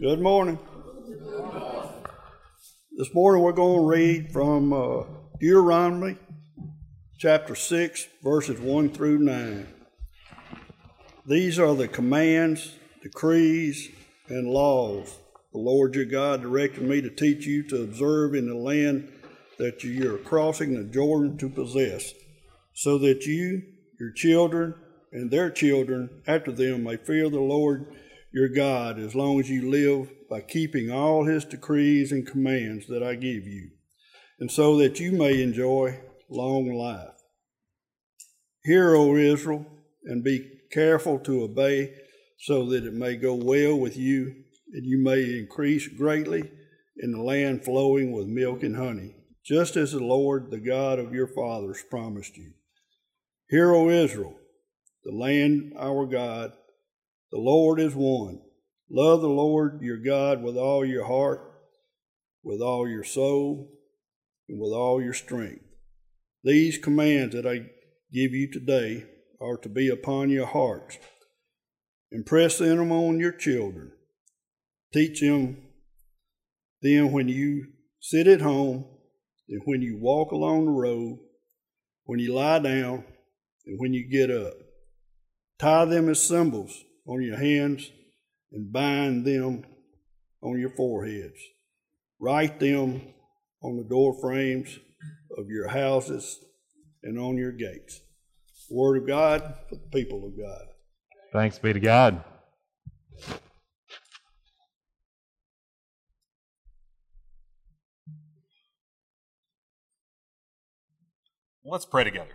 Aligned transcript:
Good 0.00 0.22
morning. 0.22 0.58
This 2.96 3.12
morning 3.12 3.42
we're 3.42 3.52
going 3.52 3.82
to 3.82 3.86
read 3.86 4.32
from 4.32 4.72
uh, 4.72 5.02
Deuteronomy 5.38 6.16
chapter 7.18 7.54
6, 7.54 8.08
verses 8.24 8.58
1 8.58 8.92
through 8.92 9.18
9. 9.18 9.66
These 11.26 11.58
are 11.58 11.74
the 11.74 11.86
commands, 11.86 12.76
decrees, 13.02 13.90
and 14.28 14.48
laws 14.48 15.18
the 15.52 15.58
Lord 15.58 15.94
your 15.94 16.06
God 16.06 16.40
directed 16.40 16.82
me 16.82 17.02
to 17.02 17.10
teach 17.10 17.44
you 17.44 17.62
to 17.64 17.82
observe 17.82 18.34
in 18.34 18.48
the 18.48 18.54
land 18.54 19.12
that 19.58 19.84
you 19.84 20.14
are 20.14 20.18
crossing 20.18 20.72
the 20.72 20.84
Jordan 20.84 21.36
to 21.36 21.50
possess, 21.50 22.14
so 22.72 22.96
that 22.96 23.26
you, 23.26 23.60
your 23.98 24.12
children, 24.12 24.74
and 25.12 25.30
their 25.30 25.50
children 25.50 26.22
after 26.26 26.52
them 26.52 26.84
may 26.84 26.96
fear 26.96 27.28
the 27.28 27.38
Lord 27.38 27.94
your 28.32 28.48
God 28.48 28.98
as 28.98 29.14
long 29.14 29.40
as 29.40 29.50
you 29.50 29.68
live 29.68 30.10
by 30.28 30.40
keeping 30.40 30.90
all 30.90 31.24
his 31.24 31.44
decrees 31.44 32.12
and 32.12 32.26
commands 32.26 32.86
that 32.86 33.02
I 33.02 33.14
give 33.14 33.46
you, 33.46 33.70
and 34.38 34.50
so 34.50 34.76
that 34.78 35.00
you 35.00 35.12
may 35.12 35.42
enjoy 35.42 36.00
long 36.28 36.72
life. 36.72 37.08
Hear, 38.62 38.94
O 38.94 39.16
Israel, 39.16 39.66
and 40.04 40.22
be 40.22 40.48
careful 40.70 41.18
to 41.20 41.42
obey, 41.42 41.94
so 42.38 42.66
that 42.66 42.84
it 42.84 42.94
may 42.94 43.16
go 43.16 43.34
well 43.34 43.76
with 43.76 43.96
you, 43.96 44.44
and 44.72 44.86
you 44.86 45.02
may 45.02 45.38
increase 45.38 45.88
greatly 45.88 46.50
in 46.98 47.12
the 47.12 47.22
land 47.22 47.64
flowing 47.64 48.12
with 48.12 48.26
milk 48.26 48.62
and 48.62 48.76
honey, 48.76 49.14
just 49.44 49.76
as 49.76 49.92
the 49.92 50.04
Lord, 50.04 50.50
the 50.50 50.60
God 50.60 50.98
of 50.98 51.12
your 51.12 51.26
fathers, 51.26 51.82
promised 51.90 52.36
you. 52.36 52.52
Hear, 53.48 53.74
O 53.74 53.88
Israel, 53.88 54.34
the 55.04 55.12
land 55.12 55.72
our 55.76 56.06
God 56.06 56.52
the 57.30 57.38
Lord 57.38 57.80
is 57.80 57.94
one. 57.94 58.40
Love 58.90 59.20
the 59.20 59.28
Lord 59.28 59.80
your 59.82 59.98
God 59.98 60.42
with 60.42 60.56
all 60.56 60.84
your 60.84 61.06
heart, 61.06 61.40
with 62.42 62.60
all 62.60 62.88
your 62.88 63.04
soul, 63.04 63.70
and 64.48 64.60
with 64.60 64.72
all 64.72 65.00
your 65.00 65.12
strength. 65.12 65.64
These 66.42 66.78
commands 66.78 67.34
that 67.34 67.46
I 67.46 67.70
give 68.12 68.32
you 68.32 68.50
today 68.50 69.04
are 69.40 69.56
to 69.58 69.68
be 69.68 69.88
upon 69.88 70.30
your 70.30 70.46
hearts. 70.46 70.98
Impress 72.10 72.58
them 72.58 72.90
on 72.90 73.20
your 73.20 73.32
children. 73.32 73.92
Teach 74.92 75.20
them 75.20 75.70
then 76.82 77.12
when 77.12 77.28
you 77.28 77.66
sit 78.00 78.26
at 78.26 78.40
home, 78.40 78.86
and 79.48 79.60
when 79.64 79.82
you 79.82 79.98
walk 80.00 80.32
along 80.32 80.64
the 80.64 80.70
road, 80.70 81.18
when 82.04 82.18
you 82.18 82.32
lie 82.32 82.58
down, 82.58 83.04
and 83.66 83.78
when 83.78 83.92
you 83.92 84.08
get 84.08 84.30
up. 84.30 84.54
Tie 85.58 85.84
them 85.84 86.08
as 86.08 86.22
symbols 86.22 86.84
on 87.06 87.22
your 87.22 87.38
hands 87.38 87.90
and 88.52 88.72
bind 88.72 89.24
them 89.24 89.64
on 90.42 90.58
your 90.58 90.70
foreheads. 90.70 91.38
Write 92.18 92.60
them 92.60 93.02
on 93.62 93.76
the 93.76 93.84
door 93.84 94.18
frames 94.20 94.78
of 95.36 95.48
your 95.48 95.68
houses 95.68 96.38
and 97.02 97.18
on 97.18 97.36
your 97.36 97.52
gates. 97.52 98.00
Word 98.70 99.02
of 99.02 99.06
God 99.06 99.54
for 99.68 99.76
the 99.76 99.90
people 99.92 100.26
of 100.26 100.38
God. 100.38 100.66
Thanks 101.32 101.58
be 101.58 101.72
to 101.72 101.80
God. 101.80 102.24
Let's 111.64 111.84
pray 111.86 112.04
together. 112.04 112.34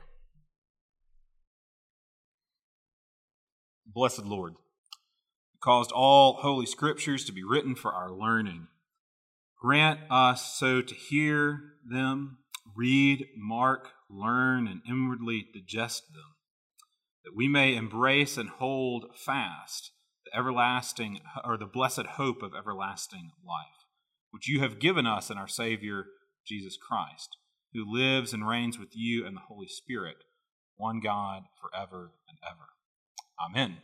Blessed 3.95 4.25
Lord, 4.25 4.55
you 5.53 5.59
caused 5.63 5.93
all 5.93 6.33
holy 6.41 6.65
scriptures 6.65 7.23
to 7.23 7.31
be 7.31 7.45
written 7.45 7.75
for 7.75 7.93
our 7.93 8.11
learning. 8.11 8.67
Grant 9.61 10.01
us 10.11 10.53
so 10.59 10.81
to 10.81 10.93
hear 10.93 11.61
them, 11.89 12.39
read, 12.75 13.25
mark, 13.37 13.91
learn, 14.09 14.67
and 14.67 14.81
inwardly 14.85 15.47
digest 15.53 16.13
them, 16.13 16.35
that 17.23 17.33
we 17.33 17.47
may 17.47 17.73
embrace 17.73 18.35
and 18.35 18.49
hold 18.49 19.05
fast 19.15 19.91
the 20.25 20.37
everlasting 20.37 21.21
or 21.45 21.57
the 21.57 21.65
blessed 21.65 22.05
hope 22.05 22.43
of 22.43 22.51
everlasting 22.53 23.31
life, 23.47 23.85
which 24.29 24.49
you 24.49 24.59
have 24.59 24.77
given 24.77 25.07
us 25.07 25.29
in 25.29 25.37
our 25.37 25.47
Savior 25.47 26.07
Jesus 26.45 26.75
Christ, 26.75 27.37
who 27.71 27.89
lives 27.89 28.33
and 28.33 28.45
reigns 28.45 28.77
with 28.77 28.89
you 28.91 29.25
and 29.25 29.37
the 29.37 29.47
Holy 29.47 29.69
Spirit, 29.69 30.17
one 30.75 30.99
God 30.99 31.43
forever 31.61 32.11
and 32.27 32.37
ever. 32.45 32.74
Amen. 33.39 33.75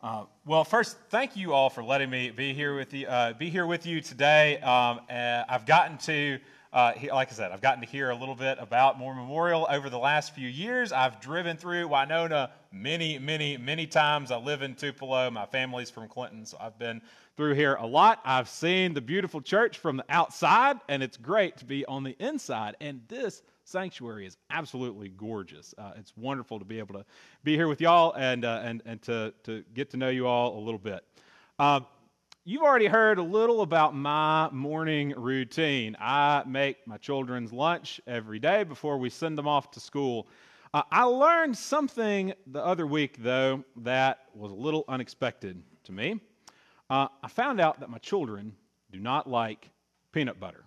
Uh, 0.00 0.24
well, 0.46 0.64
first, 0.64 0.96
thank 1.10 1.36
you 1.36 1.52
all 1.52 1.68
for 1.68 1.82
letting 1.82 2.08
me 2.08 2.30
be 2.30 2.54
here 2.54 2.74
with 2.74 2.94
you. 2.94 3.06
Uh, 3.06 3.34
be 3.34 3.50
here 3.50 3.66
with 3.66 3.84
you 3.84 4.00
today. 4.00 4.58
Um, 4.58 5.00
I've 5.10 5.66
gotten 5.66 5.98
to, 5.98 6.38
uh, 6.72 6.92
like 7.12 7.30
I 7.30 7.34
said, 7.34 7.52
I've 7.52 7.60
gotten 7.60 7.82
to 7.82 7.86
hear 7.86 8.08
a 8.08 8.14
little 8.14 8.36
bit 8.36 8.56
about 8.58 8.98
Moore 8.98 9.14
Memorial 9.14 9.66
over 9.68 9.90
the 9.90 9.98
last 9.98 10.34
few 10.34 10.48
years. 10.48 10.92
I've 10.92 11.20
driven 11.20 11.58
through 11.58 11.88
Winona 11.88 12.52
many, 12.72 13.18
many, 13.18 13.58
many 13.58 13.86
times. 13.86 14.30
I 14.30 14.38
live 14.38 14.62
in 14.62 14.74
Tupelo. 14.74 15.30
My 15.30 15.44
family's 15.44 15.90
from 15.90 16.08
Clinton, 16.08 16.46
so 16.46 16.56
I've 16.58 16.78
been 16.78 17.02
through 17.36 17.54
here 17.54 17.74
a 17.74 17.86
lot. 17.86 18.20
I've 18.24 18.48
seen 18.48 18.94
the 18.94 19.02
beautiful 19.02 19.42
church 19.42 19.76
from 19.76 19.98
the 19.98 20.04
outside, 20.08 20.78
and 20.88 21.02
it's 21.02 21.18
great 21.18 21.58
to 21.58 21.66
be 21.66 21.84
on 21.84 22.02
the 22.02 22.16
inside. 22.18 22.76
And 22.80 23.02
this 23.08 23.42
sanctuary 23.68 24.26
is 24.26 24.36
absolutely 24.50 25.10
gorgeous. 25.10 25.74
Uh, 25.76 25.92
it's 25.96 26.16
wonderful 26.16 26.58
to 26.58 26.64
be 26.64 26.78
able 26.78 26.94
to 26.94 27.04
be 27.44 27.54
here 27.54 27.68
with 27.68 27.80
y'all 27.80 28.14
and, 28.14 28.44
uh, 28.44 28.62
and, 28.64 28.82
and 28.86 29.02
to, 29.02 29.32
to 29.44 29.62
get 29.74 29.90
to 29.90 29.96
know 29.96 30.08
you 30.08 30.26
all 30.26 30.58
a 30.58 30.62
little 30.62 30.78
bit. 30.78 31.04
Uh, 31.58 31.80
you've 32.44 32.62
already 32.62 32.86
heard 32.86 33.18
a 33.18 33.22
little 33.22 33.60
about 33.60 33.94
my 33.94 34.48
morning 34.50 35.12
routine. 35.16 35.96
I 36.00 36.42
make 36.46 36.86
my 36.86 36.96
children's 36.96 37.52
lunch 37.52 38.00
every 38.06 38.38
day 38.38 38.64
before 38.64 38.96
we 38.96 39.10
send 39.10 39.36
them 39.36 39.46
off 39.46 39.70
to 39.72 39.80
school. 39.80 40.28
Uh, 40.72 40.82
I 40.90 41.02
learned 41.04 41.56
something 41.56 42.32
the 42.46 42.64
other 42.64 42.86
week, 42.86 43.16
though, 43.22 43.64
that 43.76 44.20
was 44.34 44.50
a 44.50 44.54
little 44.54 44.84
unexpected 44.88 45.62
to 45.84 45.92
me. 45.92 46.20
Uh, 46.88 47.08
I 47.22 47.28
found 47.28 47.60
out 47.60 47.80
that 47.80 47.90
my 47.90 47.98
children 47.98 48.54
do 48.90 48.98
not 48.98 49.28
like 49.28 49.70
peanut 50.12 50.40
butter. 50.40 50.64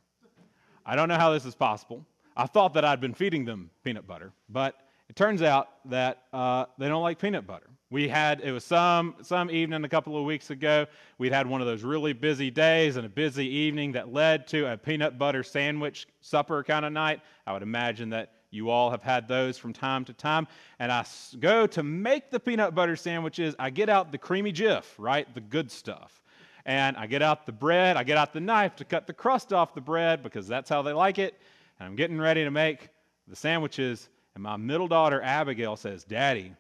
I 0.86 0.96
don't 0.96 1.08
know 1.08 1.18
how 1.18 1.32
this 1.32 1.46
is 1.46 1.56
possible. 1.56 2.06
I 2.36 2.46
thought 2.46 2.74
that 2.74 2.86
I'd 2.86 3.02
been 3.02 3.14
feeding 3.14 3.46
them 3.46 3.70
peanut 3.84 4.08
butter, 4.08 4.32
but 4.50 4.76
it 5.10 5.16
turns 5.16 5.42
out 5.42 5.68
that 5.90 6.24
uh, 6.32 6.66
they 6.78 6.88
don't 6.88 7.04
like 7.04 7.20
peanut 7.20 7.46
butter. 7.46 7.68
We 7.90 8.08
had 8.08 8.40
it 8.40 8.54
was 8.54 8.64
some 8.64 9.16
some 9.22 9.52
evening 9.52 9.84
a 9.84 9.90
couple 9.90 10.18
of 10.18 10.24
weeks 10.24 10.50
ago. 10.50 10.86
We'd 11.18 11.34
had 11.34 11.46
one 11.46 11.60
of 11.60 11.68
those 11.68 11.84
really 11.84 12.14
busy 12.14 12.50
days 12.50 12.96
and 12.96 13.06
a 13.06 13.10
busy 13.10 13.46
evening 13.46 13.92
that 13.92 14.14
led 14.14 14.48
to 14.48 14.72
a 14.72 14.78
peanut 14.78 15.18
butter 15.18 15.44
sandwich 15.44 16.08
supper 16.22 16.64
kind 16.64 16.86
of 16.86 16.94
night. 16.94 17.20
I 17.46 17.52
would 17.52 17.64
imagine 17.64 18.12
that 18.12 18.32
you 18.52 18.70
all 18.70 18.90
have 18.92 19.04
had 19.04 19.28
those 19.28 19.58
from 19.58 19.74
time 19.74 20.06
to 20.06 20.14
time. 20.14 20.48
And 20.80 20.90
I 20.90 21.06
go 21.40 21.68
to 21.68 21.84
make 21.84 22.32
the 22.32 22.40
peanut 22.40 22.74
butter 22.74 22.96
sandwiches. 22.96 23.54
I 23.60 23.70
get 23.70 23.90
out 23.90 24.14
the 24.14 24.18
creamy 24.18 24.54
Jif, 24.54 24.86
right, 24.98 25.28
the 25.34 25.42
good 25.42 25.70
stuff, 25.70 26.22
and 26.66 26.96
I 26.96 27.08
get 27.08 27.22
out 27.22 27.46
the 27.46 27.52
bread. 27.52 27.98
I 27.98 28.04
get 28.04 28.18
out 28.18 28.32
the 28.32 28.40
knife 28.40 28.78
to 28.78 28.86
cut 28.86 29.08
the 29.08 29.14
crust 29.14 29.52
off 29.52 29.74
the 29.76 29.82
bread 29.82 30.24
because 30.24 30.48
that's 30.48 30.70
how 30.70 30.82
they 30.82 30.94
like 30.94 31.20
it 31.20 31.38
and 31.82 31.88
I'm 31.88 31.96
getting 31.96 32.22
ready 32.22 32.44
to 32.44 32.52
make 32.52 32.90
the 33.28 33.36
sandwiches, 33.36 34.08
and 34.36 34.44
my 34.44 34.56
middle 34.56 34.88
daughter, 34.88 35.20
Abigail, 35.20 35.76
says, 35.76 36.04
Daddy, 36.04 36.54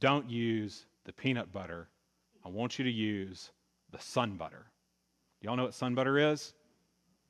don't 0.00 0.28
use 0.28 0.86
the 1.04 1.12
peanut 1.12 1.52
butter. 1.52 1.88
I 2.44 2.48
want 2.48 2.76
you 2.76 2.84
to 2.84 2.90
use 2.90 3.52
the 3.92 4.00
sun 4.00 4.32
butter. 4.36 4.66
Y'all 5.40 5.54
know 5.54 5.62
what 5.62 5.74
sun 5.74 5.94
butter 5.94 6.18
is? 6.18 6.52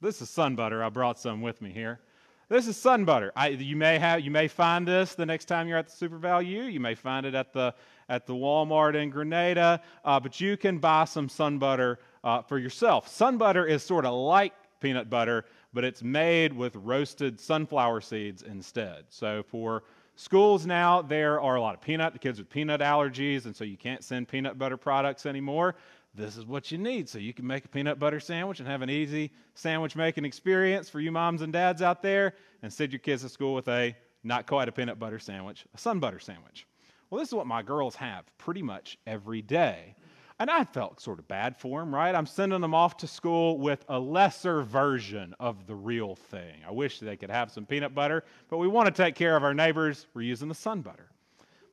This 0.00 0.22
is 0.22 0.31
sun 0.31 0.56
butter. 0.56 0.82
I 0.82 0.88
brought 0.88 1.19
some 1.19 1.42
with 1.42 1.60
me 1.60 1.72
here. 1.72 2.00
This 2.48 2.66
is 2.66 2.78
sun 2.78 3.04
butter. 3.04 3.32
I, 3.37 3.48
you 3.48 3.76
may 3.76 3.98
have, 3.98 4.20
you 4.20 4.31
may 4.31 4.48
find 4.48 4.88
this 4.88 5.14
the 5.14 5.26
next 5.26 5.44
time 5.44 5.69
you're 5.69 5.76
at 5.76 5.88
the 5.88 5.92
Super 5.94 6.16
Value. 6.16 6.62
You 6.62 6.81
may 6.81 6.94
find 6.94 7.26
it 7.26 7.34
at 7.34 7.52
the 7.52 7.75
at 8.08 8.26
the 8.26 8.32
Walmart 8.32 8.94
in 8.94 9.10
Grenada, 9.10 9.82
uh, 10.06 10.19
but 10.19 10.41
you 10.41 10.56
can 10.56 10.78
buy 10.78 11.04
some 11.04 11.28
sun 11.28 11.58
butter 11.58 11.98
uh, 12.25 12.40
for 12.40 12.58
yourself. 12.58 13.08
Sun 13.08 13.37
butter 13.37 13.66
is 13.66 13.82
sort 13.82 14.06
of 14.06 14.14
like 14.14 14.55
peanut 14.81 15.11
butter, 15.11 15.44
but 15.72 15.84
it's 15.84 16.02
made 16.02 16.52
with 16.52 16.75
roasted 16.76 17.40
sunflower 17.40 18.00
seeds 18.00 18.43
instead. 18.43 19.05
So 19.08 19.43
for 19.43 19.84
schools 20.17 20.67
now, 20.67 21.02
there 21.02 21.40
are 21.40 21.56
a 21.56 21.61
lot 21.61 21.75
of 21.75 21.81
peanut, 21.81 22.12
the 22.12 22.19
kids 22.19 22.38
with 22.38 22.50
peanut 22.50 22.81
allergies, 22.81 23.46
and 23.46 23.55
so 23.55 23.64
you 23.64 23.76
can't 23.76 24.02
send 24.05 24.28
peanut 24.28 24.58
butter 24.58 24.76
products 24.76 25.26
anymore. 25.26 25.76
This 26.14 26.37
is 26.37 26.44
what 26.44 26.72
you 26.72 26.78
need 26.78 27.08
so 27.08 27.19
you 27.19 27.32
can 27.32 27.46
make 27.46 27.64
a 27.64 27.69
peanut 27.69 28.00
butter 28.00 28.19
sandwich 28.19 28.58
and 28.58 28.69
have 28.69 28.82
an 28.82 28.90
easy 28.90 29.31
sandwich 29.55 29.94
making 29.94 30.25
experience 30.25 30.88
for 30.88 30.99
you 30.99 31.12
moms 31.12 31.43
and 31.43 31.52
dads 31.52 31.82
out 31.82 32.02
there 32.02 32.34
and 32.62 32.73
send 32.73 32.93
your 32.93 32.99
kids 32.99 33.23
to 33.23 33.28
school 33.28 33.55
with 33.55 33.69
a 33.69 33.94
not 34.25 34.46
quite 34.46 34.69
a 34.69 34.73
peanut 34.73 34.99
butter 34.99 35.20
sandwich, 35.20 35.64
a 35.75 35.78
sun 35.78 36.00
butter 36.00 36.19
sandwich. 36.19 36.66
Well, 37.08 37.20
this 37.20 37.28
is 37.28 37.34
what 37.34 37.46
my 37.46 37.62
girls 37.62 37.94
have 37.96 38.25
pretty 38.38 38.62
much 38.62 38.99
every 39.06 39.40
day. 39.40 39.94
And 40.40 40.50
I 40.50 40.64
felt 40.64 41.00
sort 41.00 41.19
of 41.19 41.28
bad 41.28 41.54
for 41.58 41.81
them, 41.81 41.94
right? 41.94 42.14
I'm 42.14 42.25
sending 42.25 42.62
them 42.62 42.75
off 42.75 42.96
to 42.96 43.06
school 43.06 43.58
with 43.58 43.84
a 43.90 44.00
lesser 44.00 44.62
version 44.62 45.34
of 45.38 45.66
the 45.66 45.75
real 45.75 46.14
thing. 46.14 46.54
I 46.66 46.70
wish 46.70 46.98
they 46.98 47.19
could 47.19 47.28
have 47.28 47.50
some 47.50 47.66
peanut 47.66 47.94
butter, 47.94 48.25
but 48.48 48.56
we 48.56 48.66
want 48.66 48.87
to 48.87 49.02
take 49.02 49.14
care 49.14 49.37
of 49.37 49.44
our 49.44 49.52
neighbors. 49.52 50.06
We're 50.14 50.22
using 50.22 50.48
the 50.48 50.54
sun 50.54 50.81
butter. 50.81 51.10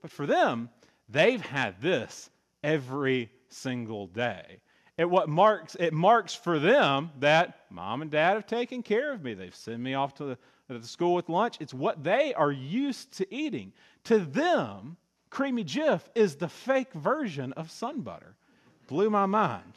But 0.01 0.11
for 0.11 0.25
them, 0.25 0.69
they've 1.07 1.39
had 1.39 1.79
this 1.79 2.29
every 2.61 3.31
single 3.47 4.07
day. 4.07 4.59
it 4.97 5.09
what 5.09 5.29
marks 5.29 5.75
it 5.79 5.93
marks 5.93 6.35
for 6.35 6.59
them 6.59 7.11
that 7.21 7.59
mom 7.69 8.01
and 8.01 8.11
dad 8.11 8.33
have 8.33 8.47
taken 8.47 8.83
care 8.83 9.13
of 9.13 9.23
me. 9.23 9.33
They've 9.33 9.55
sent 9.55 9.79
me 9.79 9.93
off 9.93 10.13
to 10.15 10.25
the, 10.25 10.37
to 10.67 10.77
the 10.77 10.85
school 10.85 11.13
with 11.13 11.29
lunch. 11.29 11.55
It's 11.61 11.73
what 11.73 12.03
they 12.03 12.33
are 12.33 12.51
used 12.51 13.13
to 13.13 13.33
eating. 13.33 13.71
To 14.03 14.19
them, 14.19 14.97
creamy 15.29 15.63
Jif 15.63 16.01
is 16.15 16.35
the 16.35 16.49
fake 16.49 16.91
version 16.91 17.53
of 17.53 17.71
sun 17.71 18.01
butter. 18.01 18.35
Blew 18.87 19.09
my 19.09 19.25
mind. 19.25 19.73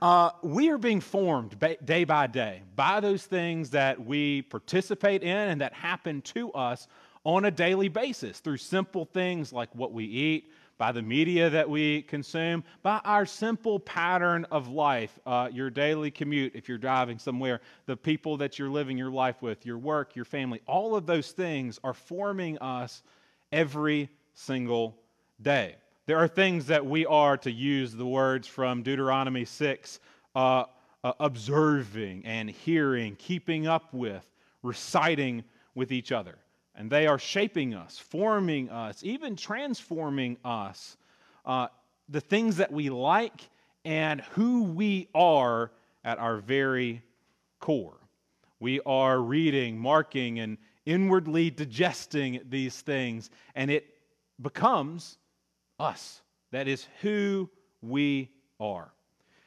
Uh, 0.00 0.30
we 0.42 0.70
are 0.70 0.78
being 0.78 1.00
formed 1.00 1.56
day 1.84 2.04
by 2.04 2.28
day 2.28 2.62
by 2.76 3.00
those 3.00 3.26
things 3.26 3.70
that 3.70 4.04
we 4.04 4.42
participate 4.42 5.24
in 5.24 5.36
and 5.36 5.60
that 5.60 5.72
happen 5.72 6.22
to 6.22 6.52
us 6.52 6.86
on 7.24 7.46
a 7.46 7.50
daily 7.50 7.88
basis 7.88 8.38
through 8.38 8.56
simple 8.56 9.04
things 9.04 9.52
like 9.52 9.74
what 9.74 9.92
we 9.92 10.04
eat, 10.04 10.52
by 10.78 10.92
the 10.92 11.02
media 11.02 11.50
that 11.50 11.68
we 11.68 12.02
consume, 12.02 12.62
by 12.82 13.00
our 13.04 13.26
simple 13.26 13.80
pattern 13.80 14.46
of 14.52 14.68
life, 14.68 15.18
uh, 15.26 15.48
your 15.52 15.68
daily 15.68 16.10
commute, 16.10 16.54
if 16.54 16.68
you're 16.68 16.78
driving 16.78 17.18
somewhere, 17.18 17.60
the 17.86 17.96
people 17.96 18.36
that 18.36 18.58
you're 18.58 18.70
living 18.70 18.96
your 18.96 19.10
life 19.10 19.42
with, 19.42 19.66
your 19.66 19.76
work, 19.76 20.14
your 20.14 20.24
family, 20.24 20.60
all 20.66 20.94
of 20.94 21.04
those 21.04 21.32
things 21.32 21.80
are 21.82 21.92
forming 21.92 22.56
us 22.58 23.02
every 23.50 24.08
single 24.34 24.96
day. 25.42 25.74
There 26.08 26.18
are 26.18 26.26
things 26.26 26.66
that 26.66 26.86
we 26.86 27.04
are, 27.04 27.36
to 27.36 27.52
use 27.52 27.92
the 27.92 28.06
words 28.06 28.48
from 28.48 28.82
Deuteronomy 28.82 29.44
6, 29.44 30.00
uh, 30.34 30.64
uh, 31.04 31.12
observing 31.20 32.24
and 32.24 32.48
hearing, 32.48 33.14
keeping 33.16 33.66
up 33.66 33.92
with, 33.92 34.24
reciting 34.62 35.44
with 35.74 35.92
each 35.92 36.10
other 36.10 36.38
and 36.78 36.90
they 36.90 37.06
are 37.08 37.18
shaping 37.18 37.74
us, 37.74 37.98
forming 37.98 38.70
us, 38.70 39.02
even 39.02 39.36
transforming 39.36 40.38
us. 40.44 40.96
Uh, 41.44 41.66
the 42.08 42.22
things 42.22 42.56
that 42.56 42.72
we 42.72 42.88
like 42.88 43.50
and 43.84 44.22
who 44.30 44.62
we 44.62 45.08
are 45.14 45.72
at 46.04 46.18
our 46.18 46.38
very 46.38 47.02
core. 47.60 47.98
We 48.60 48.80
are 48.86 49.20
reading, 49.20 49.76
marking, 49.76 50.38
and 50.38 50.56
inwardly 50.86 51.50
digesting 51.50 52.40
these 52.48 52.80
things, 52.80 53.28
and 53.54 53.70
it 53.70 53.84
becomes 54.40 55.18
us. 55.78 56.22
That 56.50 56.68
is 56.68 56.86
who 57.02 57.48
we 57.82 58.30
are. 58.60 58.92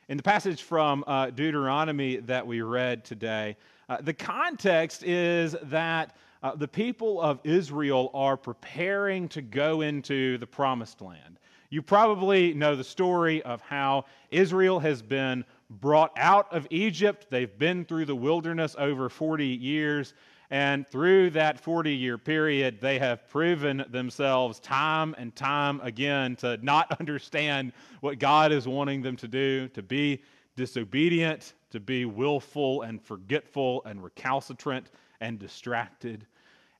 In 0.09 0.17
the 0.17 0.23
passage 0.23 0.63
from 0.63 1.03
uh, 1.07 1.29
Deuteronomy 1.29 2.17
that 2.17 2.45
we 2.45 2.61
read 2.61 3.05
today, 3.05 3.55
uh, 3.89 3.97
the 4.01 4.13
context 4.13 5.03
is 5.03 5.55
that 5.63 6.15
uh, 6.43 6.55
the 6.55 6.67
people 6.67 7.21
of 7.21 7.39
Israel 7.43 8.09
are 8.13 8.35
preparing 8.35 9.27
to 9.29 9.41
go 9.41 9.81
into 9.81 10.37
the 10.37 10.47
promised 10.47 11.01
land. 11.01 11.39
You 11.69 11.81
probably 11.81 12.53
know 12.53 12.75
the 12.75 12.83
story 12.83 13.41
of 13.43 13.61
how 13.61 14.05
Israel 14.29 14.79
has 14.79 15.01
been 15.01 15.45
brought 15.69 16.11
out 16.17 16.51
of 16.51 16.67
Egypt. 16.69 17.27
They've 17.29 17.57
been 17.57 17.85
through 17.85 18.05
the 18.05 18.15
wilderness 18.15 18.75
over 18.77 19.07
40 19.07 19.45
years. 19.45 20.13
And 20.51 20.85
through 20.85 21.29
that 21.31 21.61
40 21.61 21.95
year 21.95 22.17
period, 22.17 22.81
they 22.81 22.99
have 22.99 23.27
proven 23.29 23.85
themselves 23.89 24.59
time 24.59 25.15
and 25.17 25.33
time 25.33 25.79
again 25.81 26.35
to 26.37 26.57
not 26.61 26.91
understand 26.99 27.71
what 28.01 28.19
God 28.19 28.51
is 28.51 28.67
wanting 28.67 29.01
them 29.01 29.15
to 29.17 29.29
do, 29.29 29.69
to 29.69 29.81
be 29.81 30.21
disobedient, 30.57 31.53
to 31.71 31.79
be 31.79 32.03
willful 32.03 32.81
and 32.81 33.01
forgetful 33.01 33.81
and 33.85 34.03
recalcitrant 34.03 34.91
and 35.21 35.39
distracted. 35.39 36.27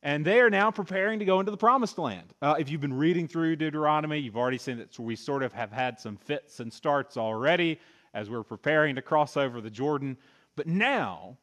And 0.03 0.25
they 0.25 0.41
are 0.41 0.50
now 0.50 0.69
preparing 0.69 1.19
to 1.19 1.25
go 1.25 1.39
into 1.39 1.51
the 1.51 1.57
promised 1.57 1.97
land. 1.97 2.33
Uh, 2.41 2.56
if 2.59 2.69
you've 2.69 2.81
been 2.81 2.97
reading 2.97 3.25
through 3.25 3.56
Deuteronomy, 3.56 4.18
you've 4.18 4.35
already 4.35 4.57
seen 4.57 4.79
that 4.79 5.00
we 5.00 5.15
sort 5.15 5.44
of 5.44 5.53
have 5.53 5.71
had 5.71 5.97
some 5.97 6.18
fits 6.18 6.59
and 6.59 6.73
starts 6.73 7.15
already 7.15 7.79
as 8.13 8.29
we're 8.29 8.44
preparing 8.44 8.95
to 8.95 9.01
cross 9.01 9.38
over 9.38 9.62
the 9.62 9.69
Jordan. 9.69 10.18
But 10.57 10.68
now, 10.68 11.38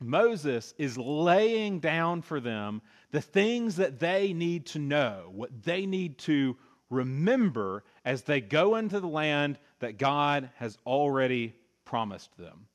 Moses 0.00 0.74
is 0.78 0.96
laying 0.96 1.80
down 1.80 2.22
for 2.22 2.40
them 2.40 2.80
the 3.10 3.20
things 3.20 3.76
that 3.76 4.00
they 4.00 4.32
need 4.32 4.66
to 4.66 4.78
know, 4.78 5.30
what 5.32 5.62
they 5.62 5.84
need 5.86 6.18
to 6.18 6.56
remember 6.88 7.84
as 8.04 8.22
they 8.22 8.40
go 8.40 8.76
into 8.76 8.98
the 9.00 9.06
land 9.06 9.58
that 9.80 9.98
God 9.98 10.50
has 10.56 10.78
already 10.86 11.54
promised 11.84 12.36
them. 12.38 12.66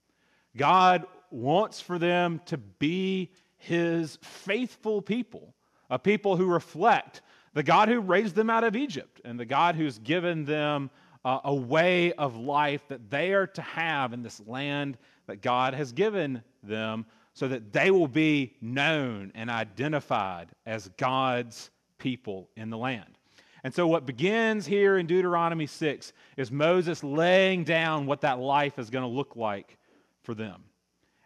God 0.55 1.05
wants 1.31 1.81
for 1.81 1.99
them 1.99 2.41
to 2.45 2.57
be 2.57 3.31
his 3.57 4.17
faithful 4.21 5.01
people, 5.01 5.53
a 5.89 5.97
people 5.99 6.37
who 6.37 6.45
reflect 6.45 7.21
the 7.53 7.63
God 7.63 7.87
who 7.87 8.01
raised 8.01 8.35
them 8.35 8.49
out 8.49 8.65
of 8.65 8.75
Egypt 8.75 9.21
and 9.23 9.39
the 9.39 9.45
God 9.45 9.75
who's 9.75 9.97
given 9.99 10.43
them 10.43 10.89
uh, 11.23 11.39
a 11.45 11.55
way 11.55 12.11
of 12.13 12.35
life 12.35 12.85
that 12.89 13.09
they 13.09 13.33
are 13.33 13.47
to 13.47 13.61
have 13.61 14.13
in 14.13 14.21
this 14.21 14.41
land 14.45 14.97
that 15.27 15.41
God 15.41 15.73
has 15.73 15.91
given 15.91 16.43
them 16.63 17.05
so 17.33 17.47
that 17.47 17.73
they 17.73 17.91
will 17.91 18.07
be 18.07 18.55
known 18.61 19.31
and 19.35 19.49
identified 19.49 20.47
as 20.65 20.89
God's 20.97 21.69
people 21.97 22.49
in 22.55 22.69
the 22.69 22.77
land. 22.77 23.17
And 23.63 23.73
so, 23.73 23.87
what 23.87 24.05
begins 24.05 24.65
here 24.65 24.97
in 24.97 25.07
Deuteronomy 25.07 25.65
6 25.65 26.13
is 26.37 26.51
Moses 26.51 27.03
laying 27.03 27.63
down 27.63 28.05
what 28.05 28.21
that 28.21 28.39
life 28.39 28.77
is 28.77 28.91
going 28.91 29.03
to 29.03 29.09
look 29.09 29.35
like 29.35 29.77
for 30.21 30.35
them. 30.35 30.63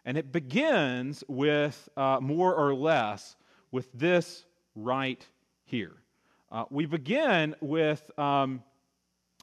And 0.04 0.16
it 0.16 0.32
begins 0.32 1.22
with 1.28 1.88
uh, 1.96 2.18
more 2.20 2.54
or 2.54 2.74
less 2.74 3.36
with 3.70 3.92
this 3.92 4.46
right 4.74 5.24
here. 5.64 5.96
Uh, 6.50 6.64
we 6.70 6.86
begin 6.86 7.54
with, 7.60 8.10
um, 8.18 8.62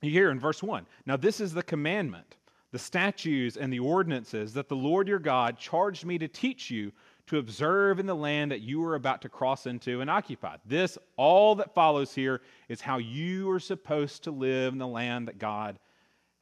here 0.02 0.32
in 0.32 0.40
verse 0.40 0.62
1. 0.62 0.86
Now, 1.06 1.18
this 1.18 1.40
is 1.40 1.54
the 1.54 1.64
commandment, 1.64 2.36
the 2.78 2.84
statutes, 2.84 3.58
and 3.58 3.74
the 3.74 3.80
ordinances 3.80 4.54
that 4.54 4.70
the 4.70 4.76
Lord 4.76 5.08
your 5.08 5.18
God 5.18 5.58
charged 5.58 6.06
me 6.06 6.20
to 6.20 6.28
teach 6.28 6.70
you 6.70 6.92
to 7.26 7.40
observe 7.40 8.00
in 8.00 8.06
the 8.06 8.16
land 8.16 8.52
that 8.52 8.62
you 8.62 8.84
are 8.84 8.94
about 8.94 9.24
to 9.24 9.30
cross 9.30 9.66
into 9.66 10.00
and 10.00 10.12
occupy. 10.12 10.58
This, 10.64 10.96
all 11.16 11.56
that 11.56 11.74
follows 11.74 12.14
here, 12.14 12.40
is 12.70 12.80
how 12.80 13.00
you 13.00 13.50
are 13.50 13.60
supposed 13.60 14.26
to 14.26 14.32
live 14.32 14.74
in 14.74 14.78
the 14.78 14.86
land 14.86 15.28
that 15.28 15.40
God 15.40 15.80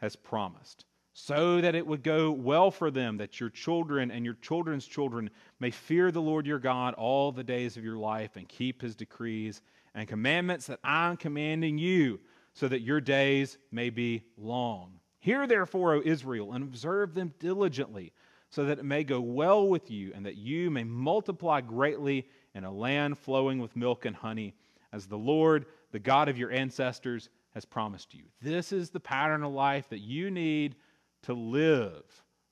has 0.02 0.18
promised 0.18 0.84
so 1.14 1.62
that 1.62 1.74
it 1.74 1.88
would 1.88 2.04
go 2.04 2.32
well 2.32 2.70
for 2.70 2.92
them, 2.92 3.16
that 3.16 3.40
your 3.40 3.50
children 3.50 4.12
and 4.12 4.26
your 4.26 4.36
children's 4.42 4.86
children 4.86 5.30
may 5.62 5.72
fear 5.72 6.12
the 6.12 6.22
Lord 6.22 6.46
your 6.46 6.60
God 6.60 6.96
all 6.96 7.32
the 7.32 7.46
days 7.46 7.78
of 7.78 7.86
your 7.86 7.98
life 7.98 8.36
and 8.36 8.50
keep 8.50 8.82
his 8.82 8.94
decrees 8.94 9.62
and 9.94 10.06
commandments 10.06 10.68
that 10.68 10.82
I'm 10.84 11.16
commanding 11.16 11.78
you, 11.78 12.20
so 12.52 12.68
that 12.68 12.82
your 12.82 13.00
days 13.00 13.58
may 13.72 13.90
be 13.90 14.24
long. 14.38 15.00
Hear 15.26 15.48
therefore, 15.48 15.96
O 15.96 16.02
Israel, 16.06 16.54
and 16.54 16.64
observe 16.64 17.16
them 17.16 17.34
diligently, 17.40 18.14
so 18.52 18.64
that 18.66 18.78
it 18.78 18.86
may 18.86 19.04
go 19.04 19.20
well 19.20 19.68
with 19.68 19.90
you, 19.90 20.12
and 20.14 20.24
that 20.24 20.38
you 20.38 20.70
may 20.70 20.84
multiply 20.84 21.62
greatly 21.62 22.28
in 22.54 22.64
a 22.64 22.72
land 22.72 23.18
flowing 23.18 23.58
with 23.58 23.76
milk 23.76 24.06
and 24.06 24.16
honey, 24.16 24.54
as 24.94 25.08
the 25.08 25.18
Lord, 25.18 25.66
the 25.92 25.98
God 25.98 26.30
of 26.30 26.38
your 26.38 26.52
ancestors, 26.52 27.30
has 27.56 27.66
promised 27.66 28.14
you. 28.14 28.26
This 28.40 28.72
is 28.72 28.92
the 28.92 29.00
pattern 29.00 29.42
of 29.42 29.52
life 29.52 29.90
that 29.90 30.02
you 30.02 30.30
need 30.30 30.76
to 31.24 31.34
live, 31.34 32.04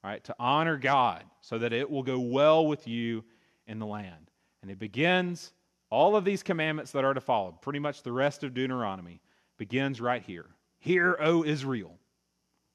right? 0.03 0.23
To 0.23 0.35
honor 0.39 0.79
God 0.79 1.25
so 1.41 1.59
that 1.59 1.73
it 1.73 1.87
will 1.87 2.01
go 2.01 2.19
well 2.19 2.65
with 2.65 2.87
you 2.87 3.23
in 3.67 3.77
the 3.77 3.85
land. 3.85 4.31
And 4.63 4.71
it 4.71 4.79
begins, 4.79 5.53
all 5.91 6.15
of 6.15 6.25
these 6.25 6.41
commandments 6.41 6.91
that 6.93 7.05
are 7.05 7.13
to 7.13 7.21
follow, 7.21 7.51
pretty 7.51 7.77
much 7.77 8.01
the 8.01 8.11
rest 8.11 8.43
of 8.43 8.55
Deuteronomy, 8.55 9.21
begins 9.59 10.01
right 10.01 10.23
here. 10.23 10.47
Hear, 10.79 11.15
O 11.19 11.43
Israel, 11.43 11.99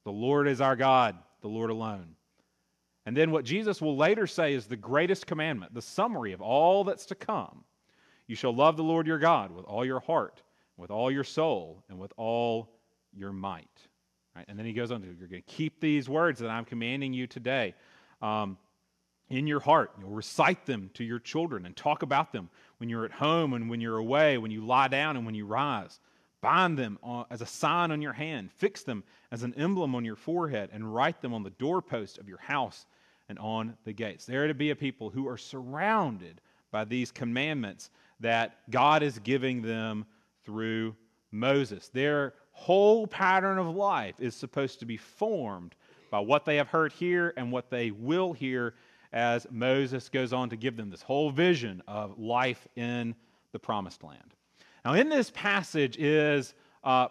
the 0.09 0.13
Lord 0.13 0.49
is 0.49 0.63
our 0.63 0.75
God, 0.75 1.19
the 1.43 1.49
Lord 1.49 1.69
alone. 1.69 2.15
And 3.05 3.15
then 3.15 3.31
what 3.31 3.45
Jesus 3.45 3.83
will 3.83 3.95
later 3.95 4.27
say 4.27 4.55
is 4.55 4.65
the 4.65 4.75
greatest 4.75 5.27
commandment, 5.27 5.75
the 5.75 5.83
summary 5.83 6.33
of 6.33 6.41
all 6.41 6.83
that's 6.83 7.05
to 7.07 7.15
come. 7.15 7.63
You 8.27 8.35
shall 8.35 8.55
love 8.55 8.79
the 8.79 8.83
Lord 8.83 9.07
your 9.07 9.19
God 9.19 9.51
with 9.51 9.67
all 9.67 9.85
your 9.85 10.01
heart, 10.01 10.43
with 10.79 10.91
all 10.91 11.11
your 11.11 11.25
soul, 11.25 11.85
and 11.91 11.99
with 11.99 12.11
all 12.17 12.71
your 13.13 13.35
might. 13.35 13.69
Right? 14.35 14.47
And 14.49 14.59
then 14.59 14.65
he 14.65 14.73
goes 14.73 14.91
on 14.91 15.03
to, 15.03 15.09
you're 15.09 15.29
going 15.29 15.43
to 15.43 15.53
keep 15.53 15.79
these 15.79 16.09
words 16.09 16.41
that 16.41 16.49
I'm 16.49 16.65
commanding 16.65 17.13
you 17.13 17.27
today 17.27 17.75
um, 18.23 18.57
in 19.29 19.47
your 19.47 19.61
heart. 19.61 19.91
You'll 20.01 20.09
recite 20.09 20.65
them 20.65 20.91
to 20.95 21.05
your 21.05 21.19
children 21.19 21.67
and 21.67 21.77
talk 21.77 22.03
about 22.03 22.33
them 22.33 22.49
when 22.79 22.89
you're 22.89 23.05
at 23.05 23.13
home 23.13 23.53
and 23.53 23.69
when 23.69 23.83
you're 23.83 23.99
away, 23.99 24.39
when 24.39 24.53
you 24.53 24.65
lie 24.65 24.89
down 24.89 25.19
and 25.19 25.27
when 25.27 25.35
you 25.35 25.45
rise. 25.45 26.01
Bind 26.41 26.79
them 26.79 26.99
as 27.31 27.41
a 27.41 27.47
sign 27.47 27.91
on 27.91 28.01
your 28.01 28.13
hand, 28.13 28.53
fix 28.53 28.83
them 28.83 29.03
as 29.33 29.43
an 29.43 29.55
emblem 29.55 29.95
on 29.95 30.05
your 30.05 30.17
forehead, 30.17 30.71
and 30.73 30.95
write 30.95 31.21
them 31.21 31.35
on 31.35 31.43
the 31.43 31.51
doorpost 31.51 32.19
of 32.19 32.29
your 32.29 32.39
house 32.39 32.87
and 33.29 33.39
on 33.39 33.77
the 33.85 33.93
gates. 33.93 34.25
They 34.25 34.37
are 34.37 34.49
to 34.49 34.55
be 34.55 34.71
a 34.71 34.77
people 34.77 35.11
who 35.11 35.27
are 35.29 35.37
surrounded 35.37 36.41
by 36.71 36.85
these 36.85 37.11
commandments 37.11 37.91
that 38.21 38.59
God 38.71 39.03
is 39.03 39.19
giving 39.19 39.63
them 39.63 40.07
through 40.45 40.95
Moses. 41.31 41.91
They're 41.93 42.35
whole 42.53 43.07
pattern 43.07 43.59
of 43.59 43.69
life 43.69 44.17
is 44.19 44.35
supposed 44.35 44.81
to 44.81 44.87
be 44.87 44.97
formed 44.97 45.77
by 46.11 46.19
what 46.19 46.45
they 46.45 46.57
have 46.57 46.69
heard 46.69 46.93
here 46.93 47.33
and 47.37 47.53
what 47.53 47.71
they 47.71 47.93
will 47.93 48.33
hear 48.33 48.75
as 49.13 49.47
Moses 49.51 50.09
goes 50.09 50.33
on 50.33 50.51
to 50.51 50.57
give 50.57 50.77
them 50.77 50.91
this 50.91 51.03
whole 51.03 51.31
vision 51.31 51.83
of 51.87 52.19
life 52.19 52.67
in 52.77 53.15
the 53.53 53.59
promised 53.59 54.03
land. 54.03 54.35
Now, 54.85 54.95
in 54.95 55.09
this 55.09 55.31
passage 55.35 55.97
is 55.99 56.55
uh, 56.85 57.09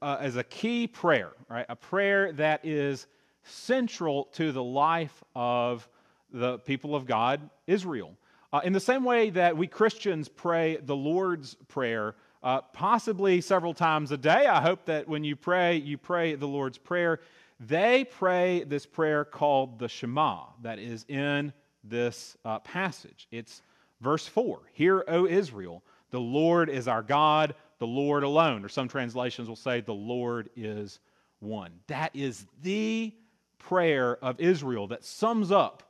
uh, 0.00 0.16
as 0.20 0.36
a 0.36 0.44
key 0.44 0.86
prayer, 0.86 1.32
right? 1.48 1.66
A 1.68 1.76
prayer 1.76 2.32
that 2.32 2.64
is 2.64 3.06
central 3.44 4.24
to 4.32 4.52
the 4.52 4.62
life 4.62 5.22
of 5.34 5.88
the 6.32 6.58
people 6.60 6.94
of 6.94 7.06
God, 7.06 7.48
Israel. 7.66 8.12
Uh, 8.52 8.60
in 8.64 8.72
the 8.72 8.80
same 8.80 9.04
way 9.04 9.30
that 9.30 9.56
we 9.56 9.66
Christians 9.66 10.28
pray 10.28 10.76
the 10.76 10.96
Lord's 10.96 11.54
Prayer, 11.68 12.14
uh, 12.42 12.60
possibly 12.60 13.40
several 13.40 13.74
times 13.74 14.12
a 14.12 14.16
day. 14.16 14.46
I 14.46 14.60
hope 14.60 14.84
that 14.86 15.08
when 15.08 15.24
you 15.24 15.36
pray, 15.36 15.76
you 15.76 15.96
pray 15.96 16.34
the 16.34 16.48
Lord's 16.48 16.78
Prayer. 16.78 17.20
They 17.60 18.04
pray 18.04 18.64
this 18.64 18.86
prayer 18.86 19.24
called 19.24 19.78
the 19.78 19.88
Shema 19.88 20.40
that 20.62 20.78
is 20.78 21.04
in 21.08 21.52
this 21.84 22.36
uh, 22.44 22.58
passage. 22.60 23.28
It's 23.30 23.62
verse 24.00 24.26
4 24.26 24.60
Hear, 24.72 25.04
O 25.08 25.26
Israel, 25.26 25.82
the 26.12 26.20
Lord 26.20 26.70
is 26.70 26.86
our 26.86 27.02
God, 27.02 27.56
the 27.80 27.86
Lord 27.86 28.22
alone. 28.22 28.64
Or 28.64 28.68
some 28.68 28.86
translations 28.86 29.48
will 29.48 29.56
say, 29.56 29.80
the 29.80 29.92
Lord 29.92 30.48
is 30.54 31.00
one. 31.40 31.72
That 31.88 32.14
is 32.14 32.46
the 32.62 33.12
prayer 33.58 34.16
of 34.22 34.38
Israel 34.38 34.86
that 34.88 35.04
sums 35.04 35.50
up 35.50 35.82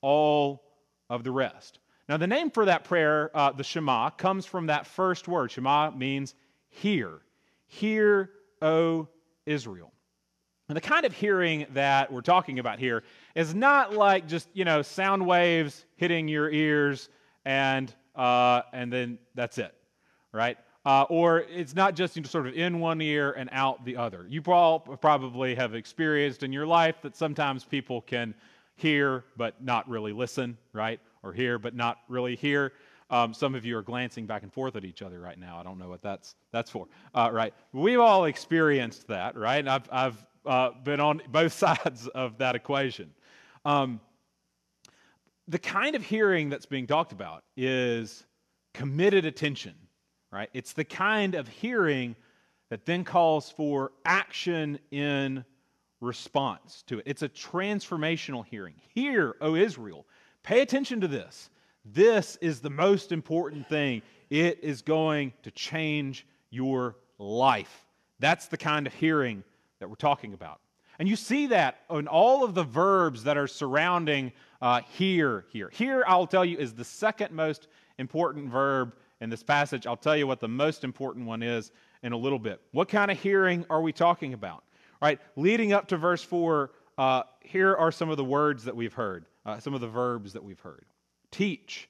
all 0.00 0.62
of 1.08 1.24
the 1.24 1.32
rest. 1.32 1.80
Now, 2.08 2.16
the 2.16 2.26
name 2.26 2.50
for 2.50 2.66
that 2.66 2.84
prayer, 2.84 3.30
uh, 3.34 3.52
the 3.52 3.64
Shema, 3.64 4.10
comes 4.10 4.46
from 4.46 4.66
that 4.66 4.86
first 4.86 5.26
word. 5.26 5.50
Shema 5.50 5.90
means 5.90 6.34
hear. 6.68 7.20
Hear, 7.66 8.30
O 8.62 9.08
Israel. 9.46 9.92
And 10.68 10.76
the 10.76 10.80
kind 10.80 11.04
of 11.04 11.12
hearing 11.12 11.66
that 11.74 12.12
we're 12.12 12.20
talking 12.20 12.58
about 12.58 12.78
here 12.78 13.02
is 13.34 13.54
not 13.54 13.92
like 13.92 14.28
just, 14.28 14.48
you 14.52 14.64
know, 14.64 14.82
sound 14.82 15.26
waves 15.26 15.84
hitting 15.96 16.28
your 16.28 16.50
ears 16.50 17.08
and, 17.44 17.92
uh, 18.20 18.62
and 18.74 18.92
then 18.92 19.18
that's 19.34 19.56
it, 19.56 19.74
right? 20.30 20.58
Uh, 20.84 21.04
or 21.08 21.38
it's 21.38 21.74
not 21.74 21.94
just 21.96 22.16
you 22.16 22.22
know, 22.22 22.28
sort 22.28 22.46
of 22.46 22.54
in 22.54 22.78
one 22.78 23.00
ear 23.00 23.32
and 23.32 23.48
out 23.50 23.82
the 23.86 23.96
other. 23.96 24.26
You 24.28 24.42
all 24.48 24.78
probably 24.80 25.54
have 25.54 25.74
experienced 25.74 26.42
in 26.42 26.52
your 26.52 26.66
life 26.66 26.96
that 27.02 27.16
sometimes 27.16 27.64
people 27.64 28.02
can 28.02 28.34
hear 28.76 29.24
but 29.38 29.62
not 29.64 29.88
really 29.88 30.12
listen, 30.12 30.58
right? 30.74 31.00
Or 31.22 31.32
hear 31.32 31.58
but 31.58 31.74
not 31.74 31.98
really 32.08 32.36
hear. 32.36 32.72
Um, 33.08 33.32
some 33.32 33.54
of 33.54 33.64
you 33.64 33.76
are 33.78 33.82
glancing 33.82 34.26
back 34.26 34.42
and 34.42 34.52
forth 34.52 34.76
at 34.76 34.84
each 34.84 35.00
other 35.00 35.18
right 35.18 35.38
now. 35.38 35.58
I 35.58 35.62
don't 35.62 35.78
know 35.78 35.88
what 35.88 36.02
that's 36.02 36.34
that's 36.52 36.70
for, 36.70 36.88
uh, 37.14 37.30
right? 37.32 37.54
We've 37.72 38.00
all 38.00 38.26
experienced 38.26 39.08
that, 39.08 39.34
right? 39.34 39.66
I've 39.66 39.88
I've 39.90 40.26
uh, 40.44 40.70
been 40.84 41.00
on 41.00 41.22
both 41.30 41.52
sides 41.64 42.06
of 42.08 42.36
that 42.36 42.54
equation. 42.54 43.10
Um, 43.64 43.98
the 45.50 45.58
kind 45.58 45.94
of 45.94 46.02
hearing 46.02 46.48
that's 46.48 46.66
being 46.66 46.86
talked 46.86 47.12
about 47.12 47.44
is 47.56 48.24
committed 48.72 49.24
attention 49.24 49.74
right? 50.30 50.48
It's 50.54 50.72
the 50.72 50.84
kind 50.84 51.34
of 51.34 51.48
hearing 51.48 52.16
that 52.70 52.86
then 52.86 53.04
calls 53.04 53.50
for 53.50 53.92
action 54.04 54.78
in 54.90 55.44
response 56.00 56.82
to 56.86 56.98
it. 56.98 57.04
It's 57.06 57.22
a 57.22 57.28
transformational 57.28 58.44
hearing. 58.46 58.74
Hear, 58.94 59.36
O 59.40 59.54
Israel, 59.54 60.06
pay 60.42 60.60
attention 60.60 61.00
to 61.00 61.08
this. 61.08 61.50
This 61.84 62.36
is 62.40 62.60
the 62.60 62.70
most 62.70 63.12
important 63.12 63.68
thing. 63.68 64.02
It 64.30 64.60
is 64.62 64.82
going 64.82 65.32
to 65.42 65.50
change 65.50 66.26
your 66.50 66.96
life. 67.18 67.86
That's 68.20 68.46
the 68.46 68.56
kind 68.56 68.86
of 68.86 68.94
hearing 68.94 69.42
that 69.80 69.88
we're 69.88 69.96
talking 69.96 70.32
about. 70.32 70.60
And 70.98 71.08
you 71.08 71.16
see 71.16 71.48
that 71.48 71.80
in 71.90 72.06
all 72.06 72.44
of 72.44 72.54
the 72.54 72.62
verbs 72.62 73.24
that 73.24 73.38
are 73.38 73.46
surrounding 73.46 74.32
uh, 74.60 74.80
hear, 74.82 75.44
here. 75.50 75.70
Here, 75.72 76.04
I'll 76.06 76.26
tell 76.26 76.44
you, 76.44 76.58
is 76.58 76.74
the 76.74 76.84
second 76.84 77.32
most 77.32 77.68
important 77.98 78.50
verb 78.50 78.94
in 79.20 79.30
this 79.30 79.42
passage. 79.42 79.86
I'll 79.86 79.96
tell 79.96 80.16
you 80.16 80.26
what 80.26 80.40
the 80.40 80.48
most 80.48 80.84
important 80.84 81.26
one 81.26 81.42
is 81.42 81.72
in 82.02 82.12
a 82.12 82.16
little 82.16 82.38
bit. 82.38 82.60
What 82.72 82.88
kind 82.88 83.10
of 83.10 83.18
hearing 83.18 83.64
are 83.70 83.82
we 83.82 83.92
talking 83.92 84.34
about? 84.34 84.64
Right, 85.00 85.18
leading 85.36 85.72
up 85.72 85.88
to 85.88 85.96
verse 85.96 86.22
4, 86.22 86.72
uh, 86.98 87.22
here 87.40 87.74
are 87.74 87.90
some 87.90 88.10
of 88.10 88.18
the 88.18 88.24
words 88.24 88.64
that 88.64 88.76
we've 88.76 88.92
heard, 88.92 89.24
uh, 89.46 89.58
some 89.58 89.72
of 89.72 89.80
the 89.80 89.88
verbs 89.88 90.34
that 90.34 90.44
we've 90.44 90.60
heard 90.60 90.84
teach, 91.30 91.88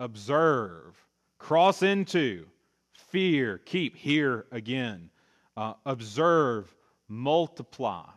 observe, 0.00 0.94
cross 1.38 1.82
into, 1.82 2.46
fear, 2.92 3.58
keep, 3.58 3.96
hear 3.96 4.46
again, 4.52 5.10
uh, 5.56 5.74
observe, 5.84 6.74
multiply, 7.08 8.08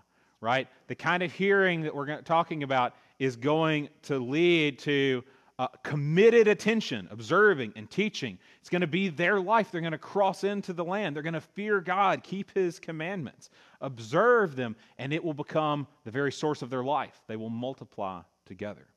right? 0.41 0.67
The 0.87 0.95
kind 0.95 1.23
of 1.23 1.31
hearing 1.31 1.81
that 1.81 1.93
we're 1.93 2.21
talking 2.21 2.63
about 2.63 2.93
is 3.19 3.35
going 3.35 3.89
to 4.03 4.17
lead 4.17 4.79
to 4.79 5.23
uh, 5.59 5.67
committed 5.83 6.47
attention, 6.47 7.05
observing 7.11 7.73
and 7.75 7.91
teaching. 7.91 8.39
It's 8.61 8.69
going 8.69 8.79
to 8.79 8.87
be 8.87 9.09
their 9.09 9.41
life. 9.41 9.71
They're 9.71 9.81
going 9.81 9.91
to 9.91 9.97
cross 9.97 10.45
into 10.45 10.71
the 10.71 10.85
land. 10.85 11.15
They're 11.15 11.23
going 11.23 11.33
to 11.33 11.41
fear 11.41 11.81
God, 11.81 12.23
keep 12.23 12.53
His 12.55 12.79
commandments, 12.79 13.49
observe 13.81 14.55
them, 14.55 14.77
and 14.97 15.11
it 15.11 15.21
will 15.21 15.33
become 15.33 15.85
the 16.05 16.11
very 16.11 16.31
source 16.31 16.61
of 16.61 16.69
their 16.69 16.83
life. 16.83 17.19
They 17.27 17.35
will 17.35 17.49
multiply 17.49 18.21
together. 18.45 18.87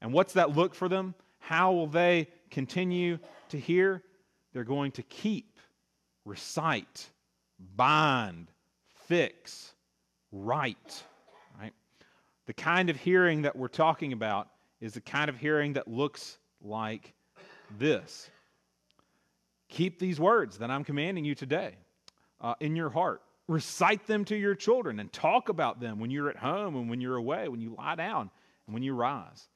And 0.00 0.12
what's 0.12 0.34
that 0.34 0.56
look 0.56 0.76
for 0.76 0.88
them? 0.88 1.16
How 1.40 1.72
will 1.72 1.88
they 1.88 2.28
continue 2.50 3.18
to 3.48 3.58
hear? 3.58 4.04
They're 4.52 4.62
going 4.62 4.92
to 4.92 5.02
keep, 5.02 5.58
recite, 6.24 7.10
bind, 7.76 8.48
fix, 9.08 9.74
write. 10.30 11.02
The 12.52 12.62
kind 12.62 12.90
of 12.90 12.96
hearing 12.96 13.40
that 13.42 13.56
we're 13.56 13.68
talking 13.68 14.12
about 14.12 14.46
is 14.78 14.92
the 14.92 15.00
kind 15.00 15.30
of 15.30 15.38
hearing 15.38 15.72
that 15.72 15.88
looks 15.88 16.36
like 16.60 17.14
this 17.78 18.28
Keep 19.70 19.98
these 19.98 20.20
words 20.20 20.58
that 20.58 20.70
I'm 20.70 20.84
commanding 20.84 21.24
you 21.24 21.34
today 21.34 21.72
uh, 22.42 22.52
in 22.60 22.76
your 22.76 22.90
heart. 22.90 23.22
Recite 23.48 24.06
them 24.06 24.26
to 24.26 24.36
your 24.36 24.54
children 24.54 25.00
and 25.00 25.10
talk 25.10 25.48
about 25.48 25.80
them 25.80 25.98
when 25.98 26.10
you're 26.10 26.28
at 26.28 26.36
home 26.36 26.76
and 26.76 26.90
when 26.90 27.00
you're 27.00 27.16
away, 27.16 27.48
when 27.48 27.62
you 27.62 27.74
lie 27.78 27.94
down 27.94 28.30
and 28.66 28.74
when 28.74 28.82
you 28.82 28.92
rise. 28.92 29.48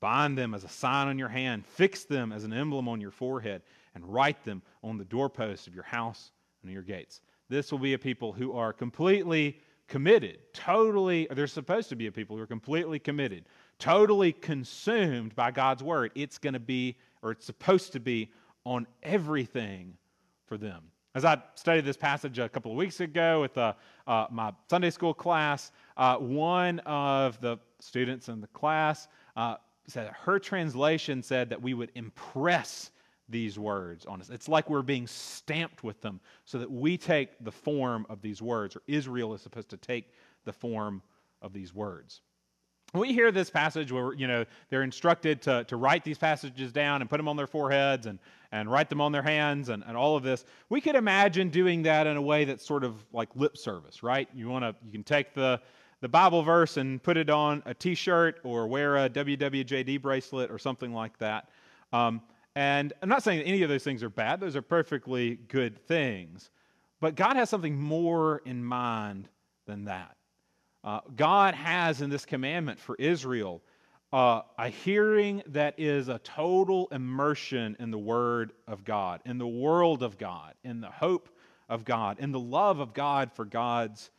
Bind 0.00 0.36
them 0.36 0.52
as 0.52 0.62
a 0.62 0.68
sign 0.68 1.08
on 1.08 1.18
your 1.18 1.30
hand, 1.30 1.64
fix 1.66 2.04
them 2.04 2.32
as 2.32 2.44
an 2.44 2.52
emblem 2.52 2.86
on 2.86 3.00
your 3.00 3.12
forehead, 3.12 3.62
and 3.94 4.04
write 4.04 4.44
them 4.44 4.60
on 4.82 4.98
the 4.98 5.06
doorposts 5.06 5.66
of 5.66 5.74
your 5.74 5.84
house 5.84 6.32
and 6.62 6.70
your 6.70 6.82
gates. 6.82 7.22
This 7.48 7.72
will 7.72 7.78
be 7.78 7.94
a 7.94 7.98
people 7.98 8.30
who 8.30 8.52
are 8.52 8.74
completely 8.74 9.58
committed, 9.92 10.38
totally, 10.54 11.28
they're 11.30 11.46
supposed 11.46 11.90
to 11.90 11.96
be 11.96 12.06
a 12.06 12.12
people 12.12 12.34
who 12.34 12.42
are 12.42 12.46
completely 12.46 12.98
committed 12.98 13.44
totally 13.78 14.32
consumed 14.32 15.34
by 15.34 15.50
God's 15.50 15.82
word. 15.82 16.12
It's 16.14 16.38
going 16.38 16.54
to 16.54 16.60
be, 16.60 16.96
or 17.20 17.32
it's 17.32 17.44
supposed 17.44 17.92
to 17.92 18.00
be, 18.00 18.30
on 18.64 18.86
everything 19.02 19.94
for 20.46 20.56
them. 20.56 20.84
As 21.14 21.24
I 21.24 21.42
studied 21.56 21.84
this 21.84 21.96
passage 21.96 22.38
a 22.38 22.48
couple 22.48 22.70
of 22.70 22.78
weeks 22.78 23.00
ago 23.00 23.42
with 23.42 23.58
uh, 23.58 23.74
uh, 24.06 24.26
my 24.30 24.52
Sunday 24.70 24.90
school 24.90 25.12
class, 25.12 25.72
uh, 25.96 26.16
one 26.16 26.78
of 26.86 27.40
the 27.40 27.58
students 27.80 28.28
in 28.28 28.40
the 28.40 28.46
class 28.46 29.08
uh, 29.36 29.56
said 29.88 30.08
her 30.22 30.38
translation 30.38 31.22
said 31.22 31.50
that 31.50 31.60
we 31.60 31.74
would 31.74 31.90
impress 31.96 32.92
these 33.28 33.58
words 33.58 34.04
on 34.06 34.20
us. 34.20 34.30
It's 34.30 34.48
like 34.48 34.68
we're 34.68 34.82
being 34.82 35.06
stamped 35.06 35.84
with 35.84 36.00
them 36.00 36.20
so 36.44 36.58
that 36.58 36.70
we 36.70 36.96
take 36.96 37.30
the 37.44 37.52
form 37.52 38.06
of 38.08 38.20
these 38.20 38.42
words, 38.42 38.76
or 38.76 38.82
Israel 38.86 39.34
is 39.34 39.40
supposed 39.40 39.70
to 39.70 39.76
take 39.76 40.12
the 40.44 40.52
form 40.52 41.02
of 41.40 41.52
these 41.52 41.74
words. 41.74 42.20
We 42.94 43.14
hear 43.14 43.32
this 43.32 43.48
passage 43.48 43.90
where 43.90 44.12
you 44.12 44.28
know 44.28 44.44
they're 44.68 44.82
instructed 44.82 45.40
to, 45.42 45.64
to 45.64 45.76
write 45.76 46.04
these 46.04 46.18
passages 46.18 46.72
down 46.72 47.00
and 47.00 47.08
put 47.08 47.16
them 47.16 47.26
on 47.26 47.36
their 47.36 47.46
foreheads 47.46 48.06
and, 48.06 48.18
and 48.52 48.70
write 48.70 48.90
them 48.90 49.00
on 49.00 49.12
their 49.12 49.22
hands 49.22 49.70
and, 49.70 49.82
and 49.86 49.96
all 49.96 50.14
of 50.14 50.22
this. 50.22 50.44
We 50.68 50.82
could 50.82 50.94
imagine 50.94 51.48
doing 51.48 51.82
that 51.84 52.06
in 52.06 52.18
a 52.18 52.22
way 52.22 52.44
that's 52.44 52.66
sort 52.66 52.84
of 52.84 53.02
like 53.10 53.30
lip 53.34 53.56
service 53.56 54.02
right? 54.02 54.28
You 54.34 54.50
want 54.50 54.64
to 54.64 54.74
you 54.84 54.92
can 54.92 55.04
take 55.04 55.32
the 55.32 55.60
the 56.02 56.08
bible 56.08 56.42
verse 56.42 56.76
and 56.76 57.02
put 57.02 57.16
it 57.16 57.30
on 57.30 57.62
a 57.64 57.72
t-shirt 57.72 58.40
or 58.42 58.66
wear 58.66 58.96
a 58.96 59.08
wwjd 59.08 60.02
bracelet 60.02 60.50
or 60.50 60.58
something 60.58 60.92
like 60.92 61.16
that. 61.18 61.48
Um, 61.94 62.20
and 62.54 62.92
i'm 63.02 63.08
not 63.08 63.22
saying 63.22 63.38
that 63.38 63.46
any 63.46 63.62
of 63.62 63.68
those 63.68 63.84
things 63.84 64.02
are 64.02 64.10
bad. 64.10 64.40
Those 64.40 64.56
are 64.56 64.62
perfectly 64.62 65.36
good 65.48 65.78
things. 65.86 66.50
But 67.00 67.14
god 67.14 67.36
has 67.36 67.50
something 67.50 67.80
more 67.80 68.42
in 68.44 68.64
mind 68.64 69.28
than 69.66 69.84
that. 69.84 70.16
Uh, 70.84 71.00
God 71.14 71.54
has 71.54 72.02
in 72.02 72.10
this 72.10 72.24
commandment 72.24 72.80
for 72.80 72.96
Israel 72.96 73.62
uh, 74.12 74.42
a 74.58 74.68
hearing 74.68 75.42
that 75.46 75.74
is 75.78 76.08
a 76.08 76.18
total 76.18 76.88
immersion 76.92 77.76
in 77.78 77.90
the 77.90 77.98
Word 77.98 78.52
of 78.66 78.84
God, 78.84 79.20
in 79.24 79.38
the 79.38 79.46
world 79.46 80.02
of 80.02 80.18
God, 80.18 80.54
in 80.64 80.80
the 80.80 80.90
hope 80.90 81.30
of 81.68 81.84
God, 81.84 82.18
in 82.20 82.30
the 82.32 82.40
love 82.40 82.78
of 82.78 82.92
God 82.92 83.32
for 83.32 83.44
God's 83.44 84.10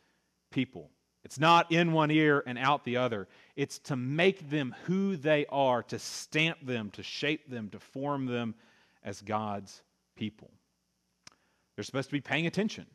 people. 0.49 0.89
It's 1.25 1.39
not 1.39 1.71
in 1.71 1.93
one 1.93 2.11
ear 2.11 2.43
and 2.45 2.57
out 2.57 2.83
the 2.83 2.97
other. 2.97 3.27
It's 3.55 3.79
to 3.79 3.95
make 3.95 4.49
them 4.49 4.75
who 4.85 5.15
they 5.15 5.45
are, 5.47 5.83
to 5.83 5.99
stamp 5.99 6.65
them, 6.65 6.89
to 6.91 7.03
shape 7.03 7.49
them, 7.49 7.69
to 7.69 7.79
form 7.79 8.25
them 8.25 8.55
as 9.03 9.21
God's 9.21 9.81
people. 10.15 10.51
They're 11.75 11.83
supposed 11.83 12.09
to 12.09 12.13
be 12.13 12.21
paying 12.21 12.45
attention. 12.45 12.85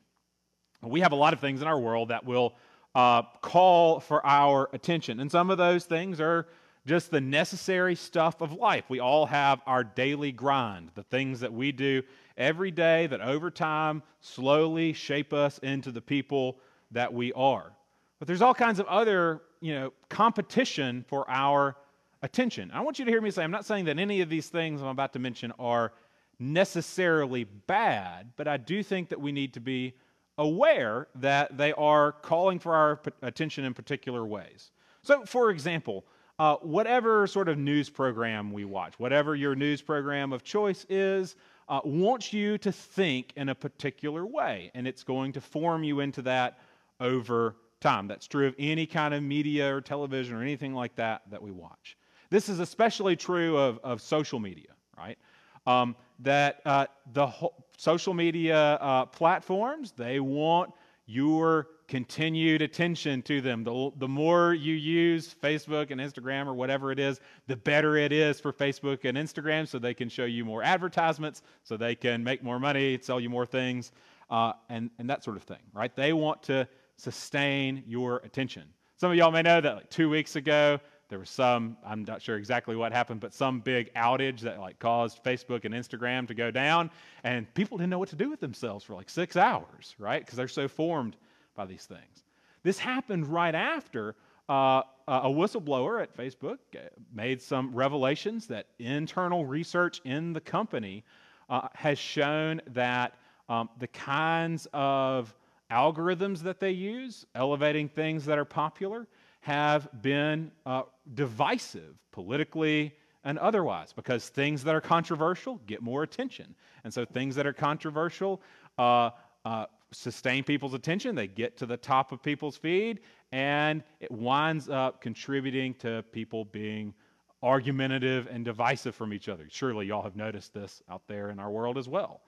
We 0.83 1.01
have 1.01 1.13
a 1.13 1.17
lot 1.17 1.33
of 1.33 1.41
things 1.41 1.63
in 1.63 1.69
our 1.69 1.79
world 1.79 2.09
that 2.09 2.25
will 2.25 2.55
uh, 2.95 3.23
call 3.43 4.01
for 4.01 4.25
our 4.25 4.69
attention. 4.73 5.21
And 5.21 5.31
some 5.31 5.51
of 5.51 5.59
those 5.59 5.85
things 5.85 6.21
are 6.21 6.47
just 6.87 7.11
the 7.11 7.21
necessary 7.21 7.95
stuff 7.95 8.41
of 8.41 8.53
life. 8.53 8.85
We 8.89 9.01
all 9.01 9.27
have 9.27 9.61
our 9.67 9.85
daily 9.85 10.33
grind, 10.33 10.91
the 10.95 11.03
things 11.03 11.41
that 11.41 11.53
we 11.53 11.73
do 11.73 12.03
every 12.37 12.71
day 12.71 13.07
that 13.09 13.21
over 13.21 13.51
time 13.51 14.03
slowly 14.21 14.93
shape 14.93 15.33
us 15.33 15.59
into 15.59 15.91
the 15.91 16.01
people 16.01 16.59
that 16.93 17.13
we 17.13 17.33
are. 17.33 17.73
But 18.19 18.29
there's 18.29 18.43
all 18.43 18.55
kinds 18.55 18.81
of 18.81 18.87
other, 18.87 19.43
you 19.61 19.75
know, 19.75 19.93
competition 20.09 21.05
for 21.09 21.29
our 21.31 21.77
attention. 22.23 22.71
I 22.73 22.81
want 22.81 22.99
you 22.99 23.05
to 23.05 23.11
hear 23.11 23.21
me 23.21 23.31
say 23.31 23.45
I'm 23.45 23.51
not 23.51 23.65
saying 23.65 23.85
that 23.87 23.99
any 23.99 24.21
of 24.21 24.29
these 24.29 24.49
things 24.49 24.81
I'm 24.81 24.89
about 24.89 25.13
to 25.13 25.19
mention 25.19 25.53
are 25.59 25.93
necessarily 26.39 27.45
bad, 27.45 28.33
but 28.37 28.49
I 28.49 28.57
do 28.57 28.83
think 28.83 29.09
that 29.11 29.21
we 29.21 29.33
need 29.33 29.55
to 29.55 29.61
be 29.61 29.95
aware 30.37 31.09
that 31.17 31.57
they 31.57 31.73
are 31.73 32.13
calling 32.13 32.59
for 32.59 32.75
our 32.75 33.01
attention 33.23 33.65
in 33.65 33.75
particular 33.75 34.25
ways. 34.25 34.71
So, 35.03 35.25
for 35.25 35.51
example, 35.51 36.05
uh, 36.39 36.57
whatever 36.57 37.27
sort 37.27 37.49
of 37.49 37.59
news 37.59 37.91
program 37.91 38.53
we 38.53 38.65
watch, 38.65 38.95
whatever 38.99 39.35
your 39.35 39.57
news 39.57 39.83
program 39.83 40.33
of 40.33 40.45
choice 40.45 40.87
is, 40.89 41.35
uh, 41.69 41.81
wants 41.85 42.33
you 42.33 42.57
to 42.59 42.71
think 42.71 43.33
in 43.37 43.49
a 43.49 43.55
particular 43.55 44.25
way, 44.25 44.71
and 44.75 44.87
it's 44.87 45.03
going 45.03 45.33
to 45.33 45.41
form 45.41 45.83
you 45.83 46.01
into 46.01 46.23
that 46.23 46.61
over 47.01 47.57
time. 47.81 48.09
That's 48.09 48.27
true 48.27 48.47
of 48.47 48.55
any 48.59 48.87
kind 48.87 49.15
of 49.15 49.23
media 49.23 49.75
or 49.75 49.81
television 49.81 50.37
or 50.37 50.43
anything 50.43 50.75
like 50.75 50.95
that 50.97 51.23
that 51.31 51.43
we 51.43 51.51
watch. 51.51 51.97
This 52.31 52.49
is 52.49 52.61
especially 52.61 53.17
true 53.17 53.57
of, 53.57 53.79
of 53.83 54.03
social 54.03 54.39
media, 54.39 54.71
right? 54.97 55.19
Um, 55.67 55.97
that 56.21 56.61
uh, 56.65 56.87
the 57.13 57.31
social 57.77 58.15
media 58.15 58.75
uh, 58.75 59.07
platforms, 59.07 59.93
they 59.97 60.21
want 60.21 60.73
your 61.07 61.69
continued 61.87 62.61
attention 62.61 63.23
to 63.23 63.41
them. 63.41 63.65
The, 63.65 63.91
the 63.97 64.09
more 64.09 64.53
you 64.53 64.75
use 64.75 65.35
Facebook 65.43 65.91
and 65.91 65.99
Instagram 66.01 66.47
or 66.47 66.53
whatever 66.53 66.93
it 66.93 66.99
is, 66.99 67.21
the 67.47 67.57
better 67.57 67.97
it 67.97 68.13
is 68.13 68.39
for 68.39 68.53
Facebook 68.53 69.05
and 69.05 69.17
Instagram 69.17 69.67
so 69.67 69.79
they 69.79 69.95
can 69.95 70.11
show 70.11 70.27
you 70.27 70.45
more 70.45 70.63
advertisements, 70.63 71.43
so 71.65 71.79
they 71.79 71.95
can 71.95 72.23
make 72.23 72.43
more 72.43 72.59
money, 72.59 72.99
sell 73.01 73.19
you 73.19 73.31
more 73.31 73.47
things, 73.47 73.93
uh, 74.29 74.53
and, 74.69 74.91
and 74.99 75.09
that 75.09 75.25
sort 75.25 75.39
of 75.39 75.45
thing, 75.45 75.63
right? 75.73 75.97
They 75.97 76.13
want 76.13 76.43
to 76.45 76.69
sustain 76.99 77.83
your 77.87 78.19
attention. 78.19 78.65
Some 78.97 79.11
of 79.11 79.17
y'all 79.17 79.31
may 79.31 79.43
know 79.43 79.61
that 79.61 79.77
like 79.77 79.91
two 79.91 80.11
weeks 80.11 80.37
ago, 80.37 80.79
there 81.09 81.19
was 81.19 81.31
some 81.31 81.77
i'm 81.85 82.05
not 82.05 82.21
sure 82.21 82.37
exactly 82.37 82.77
what 82.77 82.93
happened 82.93 83.21
but 83.21 83.33
some 83.33 83.61
big 83.61 83.93
outage 83.95 84.41
that 84.41 84.61
like 84.61 84.79
caused 84.79 85.23
facebook 85.25 85.65
and 85.65 85.75
instagram 85.75 86.27
to 86.27 86.35
go 86.35 86.51
down 86.51 86.91
and 87.25 87.53
people 87.55 87.79
didn't 87.79 87.91
know 87.91 87.99
what 87.99 88.09
to 88.09 88.17
do 88.17 88.31
with 88.31 88.41
themselves 88.41 88.85
for 88.85 88.95
like 88.95 89.09
six 89.11 89.37
hours 89.37 89.95
right 89.99 90.25
because 90.25 90.37
they're 90.37 90.49
so 90.49 90.69
formed 90.69 91.17
by 91.55 91.65
these 91.65 91.87
things 91.87 92.25
this 92.63 92.79
happened 92.79 93.27
right 93.27 93.55
after 93.55 94.15
uh, 94.49 94.83
a 95.09 95.29
whistleblower 95.29 96.03
at 96.03 96.15
facebook 96.17 96.59
uh, 96.75 96.81
made 97.13 97.41
some 97.41 97.75
revelations 97.75 98.47
that 98.47 98.67
internal 98.79 99.45
research 99.45 100.01
in 100.05 100.33
the 100.33 100.41
company 100.41 101.05
uh, 101.51 101.69
has 101.75 101.99
shown 101.99 102.61
that 102.69 103.15
um, 103.49 103.69
the 103.79 103.87
kinds 103.89 104.67
of 104.75 105.35
algorithms 105.71 106.41
that 106.41 106.61
they 106.61 106.71
use 106.71 107.27
elevating 107.35 107.89
things 107.89 108.25
that 108.25 108.39
are 108.39 108.45
popular 108.45 109.07
have 109.41 109.89
been 110.03 110.51
uh, 110.67 110.83
divisive 111.15 111.97
politically 112.11 112.95
and 113.25 113.39
otherwise 113.39 113.93
because 113.93 114.29
things 114.29 114.65
that 114.65 114.75
are 114.75 114.81
controversial 114.81 115.61
get 115.67 115.83
more 115.83 116.03
attention. 116.03 116.55
And 116.85 116.93
so 116.93 117.05
things 117.05 117.35
that 117.35 117.47
are 117.47 117.53
controversial 117.53 118.41
uh, 118.79 119.11
uh, 119.45 119.67
sustain 119.91 120.45
people's 120.45 120.75
attention, 120.75 121.15
they 121.15 121.27
get 121.27 121.57
to 121.59 121.67
the 121.67 121.77
top 121.77 122.13
of 122.13 122.23
people's 122.23 122.57
feed, 122.57 123.01
and 123.33 123.83
it 124.01 124.11
winds 124.11 124.69
up 124.69 125.01
contributing 125.01 125.75
to 125.75 126.05
people 126.13 126.45
being 126.45 126.95
argumentative 127.43 128.29
and 128.31 128.45
divisive 128.45 128.95
from 128.95 129.13
each 129.13 129.29
other. 129.29 129.47
Surely 129.51 129.87
y'all 129.87 130.03
have 130.03 130.17
noticed 130.17 130.53
this 130.53 130.83
out 130.91 131.03
there 131.07 131.31
in 131.31 131.39
our 131.39 131.51
world 131.51 131.79
as 131.79 131.89
well. 131.89 132.23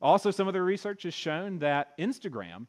Also, 0.00 0.30
some 0.30 0.48
of 0.48 0.54
the 0.54 0.62
research 0.62 1.04
has 1.04 1.14
shown 1.14 1.58
that 1.58 1.96
Instagram 1.98 2.66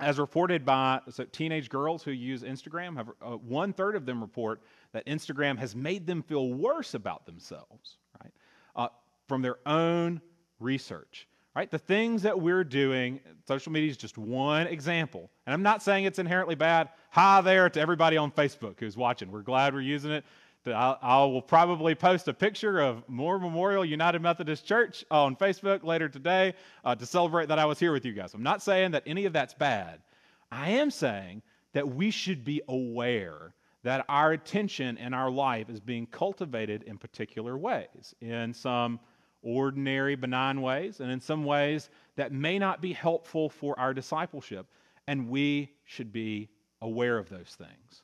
as 0.00 0.18
reported 0.18 0.64
by 0.64 1.00
so 1.08 1.24
teenage 1.24 1.68
girls 1.68 2.02
who 2.02 2.10
use 2.10 2.42
Instagram, 2.42 2.96
have, 2.96 3.10
uh, 3.22 3.36
one 3.36 3.72
third 3.72 3.94
of 3.94 4.06
them 4.06 4.20
report 4.20 4.60
that 4.92 5.06
Instagram 5.06 5.56
has 5.58 5.76
made 5.76 6.06
them 6.06 6.22
feel 6.22 6.52
worse 6.52 6.94
about 6.94 7.26
themselves, 7.26 7.98
right? 8.22 8.32
Uh, 8.74 8.88
from 9.28 9.40
their 9.40 9.56
own 9.66 10.20
research, 10.58 11.28
right? 11.54 11.70
The 11.70 11.78
things 11.78 12.22
that 12.22 12.38
we're 12.38 12.64
doing, 12.64 13.20
social 13.46 13.70
media 13.70 13.90
is 13.90 13.96
just 13.96 14.18
one 14.18 14.66
example. 14.66 15.30
And 15.46 15.54
I'm 15.54 15.62
not 15.62 15.82
saying 15.82 16.04
it's 16.04 16.18
inherently 16.18 16.56
bad. 16.56 16.88
Hi 17.10 17.40
there 17.40 17.70
to 17.70 17.80
everybody 17.80 18.16
on 18.16 18.32
Facebook 18.32 18.80
who's 18.80 18.96
watching. 18.96 19.30
We're 19.30 19.42
glad 19.42 19.74
we're 19.74 19.80
using 19.80 20.10
it. 20.10 20.24
I, 20.66 21.24
will 21.24 21.42
probably 21.42 21.94
post 21.94 22.28
a 22.28 22.34
picture 22.34 22.80
of 22.80 23.06
Moore 23.08 23.38
Memorial 23.38 23.84
United 23.84 24.22
Methodist 24.22 24.66
Church 24.66 25.04
on 25.10 25.36
Facebook 25.36 25.84
later 25.84 26.08
today 26.08 26.54
uh, 26.84 26.94
to 26.94 27.04
celebrate 27.04 27.48
that 27.48 27.58
I 27.58 27.66
was 27.66 27.78
here 27.78 27.92
with 27.92 28.04
you 28.04 28.12
guys. 28.12 28.34
I'm 28.34 28.42
not 28.42 28.62
saying 28.62 28.92
that 28.92 29.02
any 29.06 29.26
of 29.26 29.32
that's 29.32 29.54
bad. 29.54 30.00
I 30.50 30.70
am 30.70 30.90
saying 30.90 31.42
that 31.72 31.86
we 31.86 32.10
should 32.10 32.44
be 32.44 32.62
aware 32.68 33.54
that 33.82 34.06
our 34.08 34.32
attention 34.32 34.96
and 34.96 35.14
our 35.14 35.30
life 35.30 35.68
is 35.68 35.80
being 35.80 36.06
cultivated 36.06 36.84
in 36.84 36.96
particular 36.96 37.58
ways, 37.58 38.14
in 38.20 38.54
some 38.54 38.98
ordinary, 39.42 40.16
benign 40.16 40.62
ways, 40.62 41.00
and 41.00 41.10
in 41.10 41.20
some 41.20 41.44
ways 41.44 41.90
that 42.16 42.32
may 42.32 42.58
not 42.58 42.80
be 42.80 42.94
helpful 42.94 43.50
for 43.50 43.78
our 43.78 43.92
discipleship. 43.92 44.66
And 45.06 45.28
we 45.28 45.70
should 45.84 46.12
be 46.12 46.48
aware 46.80 47.18
of 47.18 47.28
those 47.28 47.54
things. 47.58 48.02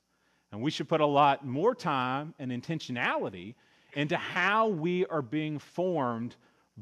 And 0.53 0.63
we 0.63 0.71
should 0.71 0.89
put 0.89 1.01
a 1.01 1.07
lot 1.07 1.47
more 1.47 1.75
time 1.75 2.35
and 2.39 2.51
intentionality 2.51 3.55
into 3.95 4.17
how 4.17 4.69
we 4.69 5.07
are 5.07 5.23
being 5.23 5.59
formed 5.59 6.37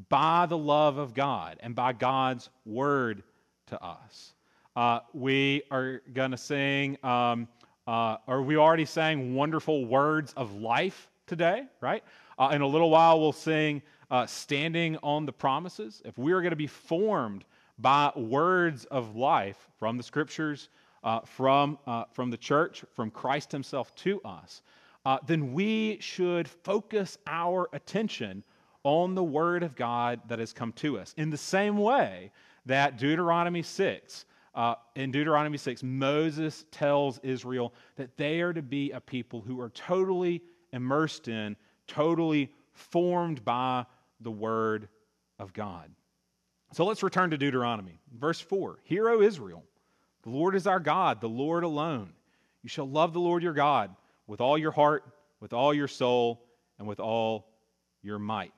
by 0.09 0.47
the 0.47 0.57
love 0.57 0.99
of 0.99 1.15
God 1.15 1.59
and 1.61 1.75
by 1.75 1.93
God's 1.93 2.49
word 2.65 3.23
to 3.67 3.83
us. 3.83 4.35
Uh, 4.77 5.01
we 5.13 5.63
are 5.71 6.03
going 6.13 6.31
to 6.31 6.37
sing, 6.37 6.97
um, 7.03 7.49
uh, 7.87 8.17
or 8.27 8.43
we 8.43 8.57
already 8.57 8.85
sang 8.85 9.35
wonderful 9.35 9.85
words 9.85 10.33
of 10.37 10.55
life 10.55 11.09
today, 11.27 11.65
right? 11.81 12.05
Uh, 12.39 12.51
in 12.53 12.61
a 12.61 12.67
little 12.67 12.91
while, 12.91 13.21
we'll 13.21 13.33
sing 13.33 13.83
uh, 14.11 14.25
Standing 14.27 14.97
on 15.03 15.27
the 15.27 15.33
Promises. 15.33 16.01
If 16.05 16.17
we 16.17 16.33
are 16.33 16.41
going 16.41 16.51
to 16.51 16.57
be 16.57 16.67
formed 16.67 17.45
by 17.79 18.13
words 18.15 18.85
of 18.87 19.17
life 19.17 19.69
from 19.79 19.97
the 19.97 20.03
scriptures, 20.03 20.69
uh, 21.05 21.21
from, 21.21 21.79
uh, 21.87 22.05
from 22.13 22.31
the 22.31 22.37
church, 22.37 22.85
from 22.95 23.11
Christ 23.11 23.53
Himself 23.53 23.95
to 23.97 24.21
us, 24.23 24.63
uh, 25.05 25.19
then 25.27 25.53
we 25.53 25.99
should 26.01 26.49
focus 26.49 27.19
our 27.27 27.69
attention 27.73 28.43
on 28.85 29.15
the 29.15 29.25
Word 29.25 29.63
of 29.63 29.75
God 29.75 30.21
that 30.29 30.39
has 30.39 30.53
come 30.53 30.73
to 30.73 30.99
us. 30.99 31.15
In 31.17 31.31
the 31.31 31.37
same 31.37 31.79
way 31.79 32.31
that 32.67 32.99
Deuteronomy 32.99 33.63
6, 33.63 34.25
uh, 34.55 34.75
in 34.97 35.11
Deuteronomy 35.11 35.59
6, 35.59 35.83
Moses 35.83 36.65
tells 36.71 37.19
Israel 37.21 37.73
that 37.97 38.17
they 38.17 38.41
are 38.41 38.53
to 38.53 38.63
be 38.63 38.91
a 38.93 39.01
people 39.01 39.41
who 39.41 39.61
are 39.61 39.71
totally 39.71 40.43
immersed 40.73 41.29
in, 41.29 41.57
totally 41.87 42.53
formed 42.73 43.45
by 43.45 43.85
the 44.21 44.31
Word 44.31 44.89
of 45.39 45.53
God. 45.53 45.91
So 46.73 46.85
let's 46.85 47.03
return 47.03 47.31
to 47.31 47.39
Deuteronomy. 47.39 47.99
Verse 48.19 48.41
4 48.41 48.79
Hear, 48.85 49.09
O 49.09 49.23
Israel, 49.23 49.65
the 50.23 50.31
Lord 50.31 50.55
is 50.55 50.67
our 50.67 50.81
God, 50.81 51.21
the 51.21 51.29
Lord 51.29 51.65
alone. 51.65 52.11
You 52.63 52.69
shall 52.69 52.89
love 52.89 53.13
the 53.13 53.21
Lord 53.21 53.43
your 53.43 53.53
God 53.53 53.95
with 54.27 54.41
all 54.41 54.59
your 54.59 54.73
heart, 54.73 55.05
with 55.41 55.53
all 55.53 55.73
your 55.73 55.89
soul, 55.89 56.45
and 56.79 56.87
with 56.87 57.01
all 57.01 57.47
your 58.03 58.19
might. 58.19 58.53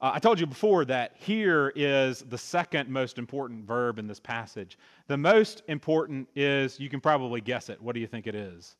Uh, 0.00 0.12
I 0.14 0.18
told 0.18 0.38
you 0.38 0.46
before 0.46 0.84
that 0.84 1.12
here 1.16 1.72
is 1.74 2.20
the 2.20 2.38
second 2.38 2.88
most 2.88 3.18
important 3.18 3.64
verb 3.66 3.98
in 3.98 4.06
this 4.06 4.20
passage. 4.20 4.78
The 5.06 5.16
most 5.16 5.62
important 5.68 6.28
is, 6.36 6.78
you 6.78 6.90
can 6.90 7.00
probably 7.00 7.40
guess 7.40 7.70
it. 7.70 7.80
What 7.80 7.94
do 7.94 8.00
you 8.00 8.06
think 8.06 8.26
it 8.26 8.34
is? 8.34 8.76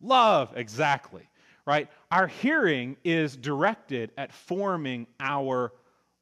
Love, 0.00 0.52
exactly, 0.56 1.28
right? 1.66 1.88
Our 2.10 2.26
hearing 2.26 2.96
is 3.04 3.36
directed 3.36 4.12
at 4.16 4.32
forming 4.32 5.06
our 5.20 5.72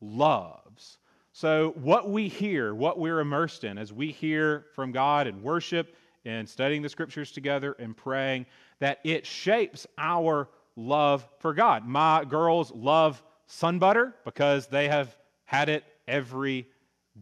loves. 0.00 0.98
So, 1.34 1.72
what 1.76 2.10
we 2.10 2.28
hear, 2.28 2.74
what 2.74 2.98
we're 2.98 3.20
immersed 3.20 3.64
in, 3.64 3.78
as 3.78 3.90
we 3.90 4.12
hear 4.12 4.66
from 4.74 4.92
God 4.92 5.26
and 5.26 5.42
worship 5.42 5.96
and 6.26 6.46
studying 6.46 6.82
the 6.82 6.90
scriptures 6.90 7.32
together 7.32 7.74
and 7.78 7.96
praying, 7.96 8.44
that 8.80 8.98
it 9.02 9.24
shapes 9.24 9.86
our 9.96 10.50
love 10.76 11.26
for 11.38 11.54
God. 11.54 11.86
My 11.86 12.24
girls 12.24 12.70
love 12.72 13.22
sun 13.46 13.78
butter 13.78 14.14
because 14.26 14.66
they 14.66 14.88
have 14.88 15.16
had 15.44 15.70
it 15.70 15.84
every 16.06 16.68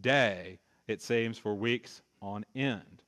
day, 0.01 0.59
it 0.87 1.01
seems, 1.01 1.37
for 1.37 1.55
weeks 1.55 2.01
on 2.21 2.45
end. 2.53 3.03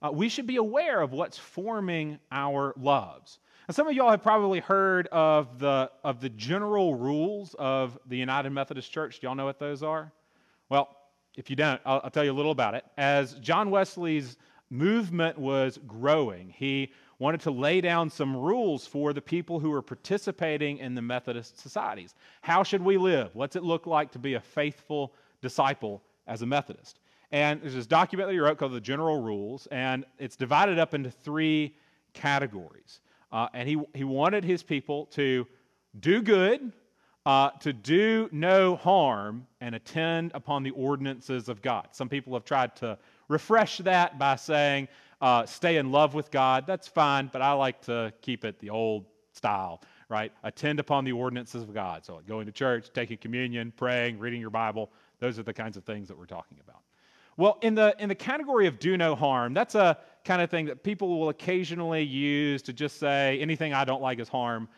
Uh, 0.00 0.12
we 0.12 0.28
should 0.28 0.46
be 0.46 0.56
aware 0.56 1.00
of 1.00 1.12
what's 1.12 1.36
forming 1.36 2.20
our 2.30 2.74
loves. 2.76 3.40
And 3.66 3.74
some 3.74 3.88
of 3.88 3.94
y'all 3.94 4.10
have 4.10 4.22
probably 4.22 4.60
heard 4.60 5.08
of 5.08 5.58
the, 5.58 5.90
of 6.04 6.20
the 6.20 6.28
general 6.28 6.94
rules 6.94 7.56
of 7.58 7.98
the 8.06 8.16
United 8.16 8.50
Methodist 8.50 8.92
Church. 8.92 9.18
Do 9.18 9.26
y'all 9.26 9.34
know 9.34 9.46
what 9.46 9.58
those 9.58 9.82
are? 9.82 10.12
Well, 10.68 10.88
if 11.36 11.50
you 11.50 11.56
don't, 11.56 11.80
I'll, 11.84 12.00
I'll, 12.04 12.10
tell 12.10 12.24
you 12.24 12.32
a 12.32 12.34
little 12.34 12.52
about 12.52 12.74
it. 12.74 12.84
As 12.96 13.34
John 13.34 13.70
Wesley's 13.70 14.36
movement 14.70 15.38
was 15.38 15.78
growing. 15.86 16.48
He 16.50 16.92
wanted 17.18 17.40
to 17.42 17.50
lay 17.50 17.80
down 17.80 18.10
some 18.10 18.36
rules 18.36 18.86
for 18.86 19.12
the 19.12 19.22
people 19.22 19.60
who 19.60 19.70
were 19.70 19.82
participating 19.82 20.78
in 20.78 20.94
the 20.94 21.02
Methodist 21.02 21.60
societies. 21.60 22.14
How 22.42 22.62
should 22.62 22.82
we 22.82 22.98
live? 22.98 23.30
What's 23.34 23.56
it 23.56 23.62
look 23.62 23.86
like 23.86 24.10
to 24.12 24.18
be 24.18 24.34
a 24.34 24.40
faithful 24.40 25.14
disciple 25.40 26.02
as 26.26 26.42
a 26.42 26.46
Methodist? 26.46 26.98
And 27.30 27.62
there's 27.62 27.74
this 27.74 27.86
document 27.86 28.28
that 28.28 28.32
he 28.32 28.40
wrote 28.40 28.58
called 28.58 28.72
the 28.72 28.80
General 28.80 29.20
Rules, 29.20 29.66
and 29.70 30.04
it's 30.18 30.36
divided 30.36 30.78
up 30.78 30.94
into 30.94 31.10
three 31.10 31.76
categories. 32.12 33.00
Uh, 33.32 33.48
and 33.54 33.68
he, 33.68 33.80
he 33.94 34.04
wanted 34.04 34.44
his 34.44 34.62
people 34.62 35.06
to 35.06 35.46
do 35.98 36.22
good, 36.22 36.72
uh, 37.26 37.50
to 37.60 37.72
do 37.72 38.28
no 38.32 38.76
harm, 38.76 39.46
and 39.60 39.74
attend 39.74 40.30
upon 40.34 40.62
the 40.62 40.70
ordinances 40.70 41.48
of 41.48 41.62
God. 41.62 41.88
Some 41.92 42.08
people 42.08 42.34
have 42.34 42.44
tried 42.44 42.76
to 42.76 42.98
refresh 43.28 43.78
that 43.78 44.18
by 44.18 44.36
saying, 44.36 44.88
uh, 45.20 45.46
stay 45.46 45.78
in 45.78 45.90
love 45.90 46.12
with 46.12 46.30
God. 46.30 46.66
That's 46.66 46.86
fine, 46.86 47.30
but 47.32 47.40
I 47.40 47.52
like 47.52 47.80
to 47.82 48.12
keep 48.20 48.44
it 48.44 48.58
the 48.58 48.68
old 48.68 49.06
style, 49.32 49.80
right? 50.10 50.32
Attend 50.42 50.80
upon 50.80 51.04
the 51.04 51.12
ordinances 51.12 51.62
of 51.62 51.72
God. 51.72 52.04
So 52.04 52.20
going 52.28 52.44
to 52.44 52.52
church, 52.52 52.90
taking 52.92 53.16
communion, 53.16 53.72
praying, 53.74 54.18
reading 54.18 54.40
your 54.40 54.50
Bible, 54.50 54.90
those 55.20 55.38
are 55.38 55.42
the 55.42 55.54
kinds 55.54 55.78
of 55.78 55.84
things 55.84 56.08
that 56.08 56.18
we're 56.18 56.26
talking 56.26 56.58
about. 56.62 56.82
Well, 57.36 57.58
in 57.62 57.74
the, 57.74 57.96
in 57.98 58.08
the 58.08 58.14
category 58.14 58.66
of 58.66 58.78
do 58.78 58.96
no 58.96 59.16
harm, 59.16 59.54
that's 59.54 59.74
a 59.74 59.98
kind 60.24 60.40
of 60.40 60.50
thing 60.50 60.66
that 60.66 60.84
people 60.84 61.18
will 61.18 61.30
occasionally 61.30 62.02
use 62.02 62.62
to 62.62 62.72
just 62.72 62.98
say 62.98 63.38
anything 63.40 63.72
I 63.72 63.84
don't 63.84 64.02
like 64.02 64.20
is 64.20 64.28
harm. 64.28 64.68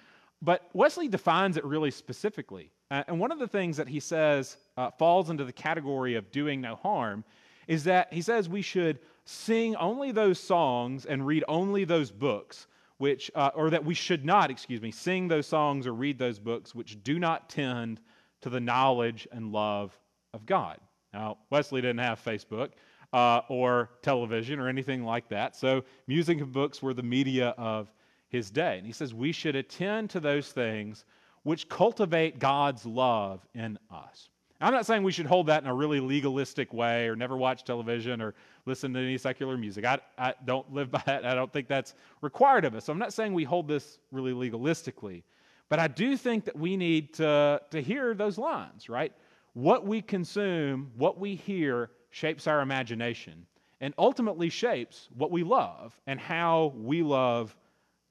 But 0.43 0.69
Wesley 0.75 1.09
defines 1.09 1.57
it 1.57 1.65
really 1.65 1.91
specifically. 1.91 2.71
Uh, 2.91 3.03
and 3.09 3.19
one 3.19 3.33
of 3.33 3.39
the 3.39 3.49
things 3.49 3.77
that 3.79 3.89
he 3.89 4.01
says 4.01 4.57
uh, 4.77 4.91
falls 4.91 5.31
into 5.31 5.45
the 5.45 5.53
category 5.53 6.15
of 6.15 6.31
doing 6.31 6.61
no 6.61 6.77
harm 6.77 7.25
is 7.67 7.85
that 7.85 8.13
he 8.13 8.23
says 8.23 8.49
we 8.49 8.63
should 8.63 9.01
sing 9.25 9.75
only 9.77 10.13
those 10.13 10.39
songs 10.39 11.05
and 11.05 11.27
read 11.27 11.43
only 11.49 11.85
those 11.85 12.11
books 12.11 12.69
which 12.99 13.31
uh, 13.35 13.51
or 13.55 13.71
that 13.71 13.85
we 13.85 13.93
should 13.93 14.25
not 14.25 14.51
excuse 14.51 14.81
me 14.81 14.93
sing 14.93 15.27
those 15.27 15.47
songs 15.47 15.87
or 15.87 15.93
read 15.93 16.19
those 16.19 16.39
books 16.39 16.75
which 16.75 17.03
do 17.03 17.19
not 17.19 17.49
tend 17.49 18.01
to 18.41 18.49
the 18.49 18.61
knowledge 18.61 19.27
and 19.33 19.51
love 19.51 19.99
of 20.33 20.47
god 20.47 20.79
now 21.13 21.37
wesley 21.51 21.81
didn't 21.81 21.99
have 21.99 22.23
facebook 22.23 22.71
uh, 23.13 23.41
or 23.49 23.91
television 24.03 24.61
or 24.61 24.69
anything 24.69 25.05
like 25.05 25.29
that 25.29 25.57
so 25.57 25.83
music 26.07 26.41
and 26.41 26.53
books 26.53 26.81
were 26.81 26.95
the 26.95 27.03
media 27.03 27.49
of 27.59 27.93
his 28.29 28.51
day 28.51 28.79
and 28.79 28.87
he 28.87 28.93
says 28.93 29.15
we 29.15 29.33
should 29.33 29.57
attend 29.57 30.11
to 30.11 30.21
those 30.21 30.53
things 30.53 31.05
which 31.43 31.69
cultivate 31.69 32.39
god's 32.39 32.85
love 32.85 33.47
in 33.55 33.79
us 33.91 34.29
I'm 34.61 34.73
not 34.73 34.87
saying 34.87 35.03
we 35.03 35.13
should 35.13 35.27
hold 35.27 35.49
that 35.49 35.63
in 35.63 35.69
a 35.69 35.75
really 35.75 36.01
legalistic 36.01 36.73
way 36.73 37.09
or 37.09 37.17
never 37.17 37.37
watch 37.37 37.65
television 37.65 38.23
or 38.23 38.35
listen 38.65 38.95
to 38.95 39.01
any 39.01 39.19
secular 39.19 39.57
music. 39.59 39.85
I, 39.85 39.99
I 40.17 40.35
don't 40.47 40.73
live 40.73 40.91
by 40.91 41.03
that. 41.07 41.27
I 41.27 41.35
don't 41.35 41.53
think 41.53 41.69
that's 41.69 41.95
required 42.23 42.65
of 42.65 42.75
us. 42.75 42.87
So 42.87 42.93
I'm 42.93 42.99
not 42.99 43.13
saying 43.13 43.35
we 43.35 43.45
hold 43.45 43.69
this 43.69 43.99
really 44.13 44.33
legalistically. 44.33 45.23
But 45.69 45.79
I 45.79 45.89
do 45.89 46.17
think 46.17 46.45
that 46.45 46.57
we 46.57 46.77
need 46.77 47.13
to, 47.15 47.61
to 47.71 47.83
hear 47.83 48.15
those 48.15 48.39
lines, 48.39 48.89
right? 48.89 49.13
What 49.55 49.87
we 49.87 50.01
consume, 50.01 50.93
what 50.97 51.19
we 51.19 51.35
hear, 51.35 51.91
shapes 52.11 52.47
our 52.47 52.61
imagination 52.61 53.47
and 53.81 53.93
ultimately 53.99 54.49
shapes 54.49 55.09
what 55.17 55.31
we 55.31 55.43
love 55.43 55.99
and 56.07 56.19
how 56.19 56.73
we 56.77 57.03
love 57.03 57.55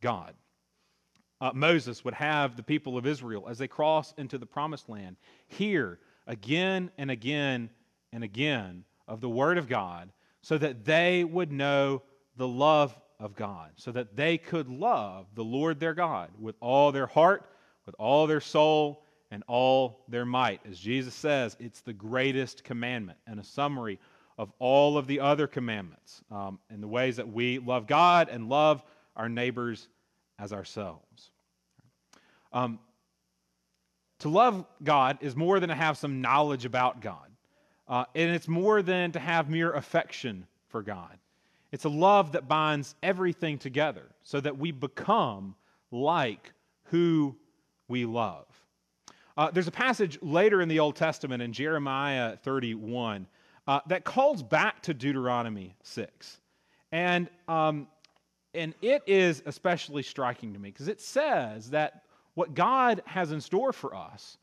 God. 0.06 0.36
Uh, 1.42 1.50
Moses 1.56 2.06
would 2.06 2.14
have 2.14 2.56
the 2.56 2.62
people 2.62 2.96
of 2.96 3.08
Israel, 3.08 3.48
as 3.50 3.58
they 3.58 3.68
cross 3.68 4.14
into 4.20 4.38
the 4.38 4.46
promised 4.46 4.88
land, 4.88 5.16
hear 5.48 5.98
again 6.28 6.92
and 7.00 7.10
again 7.10 7.72
and 8.14 8.24
again 8.24 8.84
of 9.08 9.20
the 9.20 9.30
Word 9.30 9.58
of 9.58 9.68
God 9.68 10.12
so 10.44 10.60
that 10.60 10.86
they 10.86 11.24
would 11.24 11.52
know 11.52 12.04
the 12.38 12.48
love 12.48 12.96
of 13.20 13.36
God, 13.36 13.72
so 13.78 13.92
that 13.94 14.16
they 14.16 14.38
could 14.38 14.70
love 14.70 15.26
the 15.34 15.44
Lord 15.44 15.80
their 15.80 15.96
God 15.96 16.30
with 16.40 16.56
all 16.60 16.92
their 16.92 17.08
heart, 17.08 17.50
with 17.88 17.96
all 17.98 18.28
their 18.28 18.42
soul, 18.42 19.04
and 19.32 19.44
all 19.48 20.06
their 20.08 20.24
might. 20.24 20.62
As 20.70 20.78
Jesus 20.78 21.16
says, 21.16 21.58
it's 21.60 21.82
the 21.82 21.94
greatest 21.94 22.64
commandment 22.64 23.18
and 23.26 23.40
a 23.40 23.44
summary 23.44 24.00
of 24.38 24.52
all 24.60 25.00
of 25.00 25.08
the 25.08 25.20
other 25.20 25.48
commandments 25.48 26.22
um, 26.30 26.60
and 26.70 26.84
the 26.84 26.88
ways 26.88 27.16
that 27.16 27.34
we 27.34 27.58
love 27.58 27.88
God 27.88 28.30
and 28.30 28.48
love 28.48 28.84
our 29.16 29.30
neighbors 29.30 29.88
as 30.40 30.54
ourselves. 30.54 31.32
Um, 32.54 32.80
to 34.20 34.30
love 34.30 34.66
God 34.84 35.18
is 35.22 35.36
more 35.36 35.60
than 35.60 35.70
to 35.70 35.76
have 35.76 35.98
some 35.98 36.22
knowledge 36.22 36.66
about 36.66 37.02
God, 37.02 37.30
uh, 37.88 38.06
and 38.16 38.34
it's 38.34 38.48
more 38.48 38.82
than 38.82 39.12
to 39.12 39.20
have 39.20 39.50
mere 39.50 39.74
affection 39.74 40.48
for 40.70 40.82
God. 40.82 41.18
It's 41.72 41.84
a 41.84 41.90
love 41.90 42.32
that 42.32 42.48
binds 42.48 42.96
everything 43.04 43.58
together 43.58 44.04
so 44.24 44.40
that 44.40 44.58
we 44.58 44.72
become 44.72 45.56
like 45.92 46.54
who 46.86 47.36
we 47.88 48.06
love. 48.06 48.46
Uh, 49.38 49.52
there's 49.52 49.68
a 49.68 49.72
passage 49.72 50.18
later 50.22 50.62
in 50.62 50.70
the 50.70 50.80
Old 50.80 50.96
Testament 50.96 51.42
in 51.42 51.52
Jeremiah 51.52 52.38
31 52.38 53.28
uh, 53.68 53.82
that 53.88 54.06
calls 54.06 54.42
back 54.42 54.82
to 54.84 54.94
Deuteronomy 54.94 55.76
6. 55.84 56.38
And, 56.92 57.30
um, 57.48 57.88
and 58.56 58.74
it 58.82 59.04
is 59.06 59.44
especially 59.46 60.04
striking 60.04 60.54
to 60.54 60.60
me 60.60 60.70
because 60.72 60.88
it 60.88 61.02
says 61.02 61.70
that 61.72 62.04
what 62.34 62.54
God 62.54 63.02
has 63.06 63.32
in 63.32 63.42
store 63.42 63.74
for 63.74 63.96
us, 63.96 64.38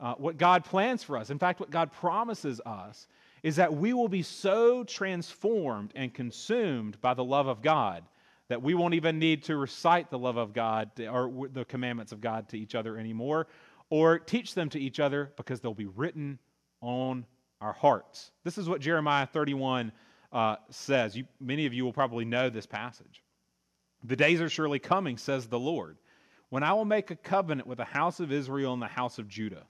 uh, 0.00 0.14
what 0.14 0.38
God 0.38 0.64
plans 0.64 1.02
for 1.02 1.16
us, 1.16 1.30
in 1.30 1.38
fact, 1.38 1.60
what 1.60 1.70
God 1.70 1.92
promises 1.92 2.60
us, 2.66 3.08
is 3.42 3.56
that 3.56 3.74
we 3.74 3.92
will 3.92 4.08
be 4.08 4.22
so 4.22 4.84
transformed 4.84 5.92
and 5.94 6.14
consumed 6.14 7.00
by 7.00 7.14
the 7.14 7.24
love 7.24 7.48
of 7.48 7.62
God 7.62 8.04
that 8.48 8.62
we 8.62 8.74
won't 8.74 8.94
even 8.94 9.18
need 9.18 9.42
to 9.44 9.56
recite 9.56 10.10
the 10.10 10.18
love 10.18 10.36
of 10.36 10.52
God 10.52 10.90
or 11.00 11.48
the 11.52 11.64
commandments 11.64 12.12
of 12.12 12.20
God 12.20 12.48
to 12.50 12.58
each 12.58 12.74
other 12.74 12.98
anymore 12.98 13.46
or 13.90 14.18
teach 14.18 14.54
them 14.54 14.68
to 14.70 14.80
each 14.80 15.00
other 15.00 15.32
because 15.36 15.60
they'll 15.60 15.74
be 15.74 15.86
written 15.86 16.38
on 16.80 17.24
our 17.60 17.72
hearts. 17.72 18.30
This 18.44 18.58
is 18.58 18.68
what 18.68 18.80
Jeremiah 18.80 19.26
31 19.26 19.92
uh, 20.32 20.56
says. 20.70 21.16
You, 21.16 21.24
many 21.40 21.66
of 21.66 21.72
you 21.72 21.84
will 21.84 21.92
probably 21.92 22.24
know 22.24 22.50
this 22.50 22.66
passage. 22.66 23.22
The 24.04 24.16
days 24.16 24.40
are 24.40 24.48
surely 24.48 24.78
coming, 24.78 25.16
says 25.16 25.46
the 25.46 25.58
Lord 25.58 25.96
when 26.52 26.62
I 26.62 26.74
will 26.74 26.84
make 26.84 27.10
a 27.10 27.16
covenant 27.16 27.66
with 27.66 27.78
the 27.78 27.84
house 27.86 28.20
of 28.20 28.30
Israel 28.30 28.74
and 28.74 28.82
the 28.82 28.86
house 28.86 29.18
of 29.18 29.26
Judah. 29.26 29.64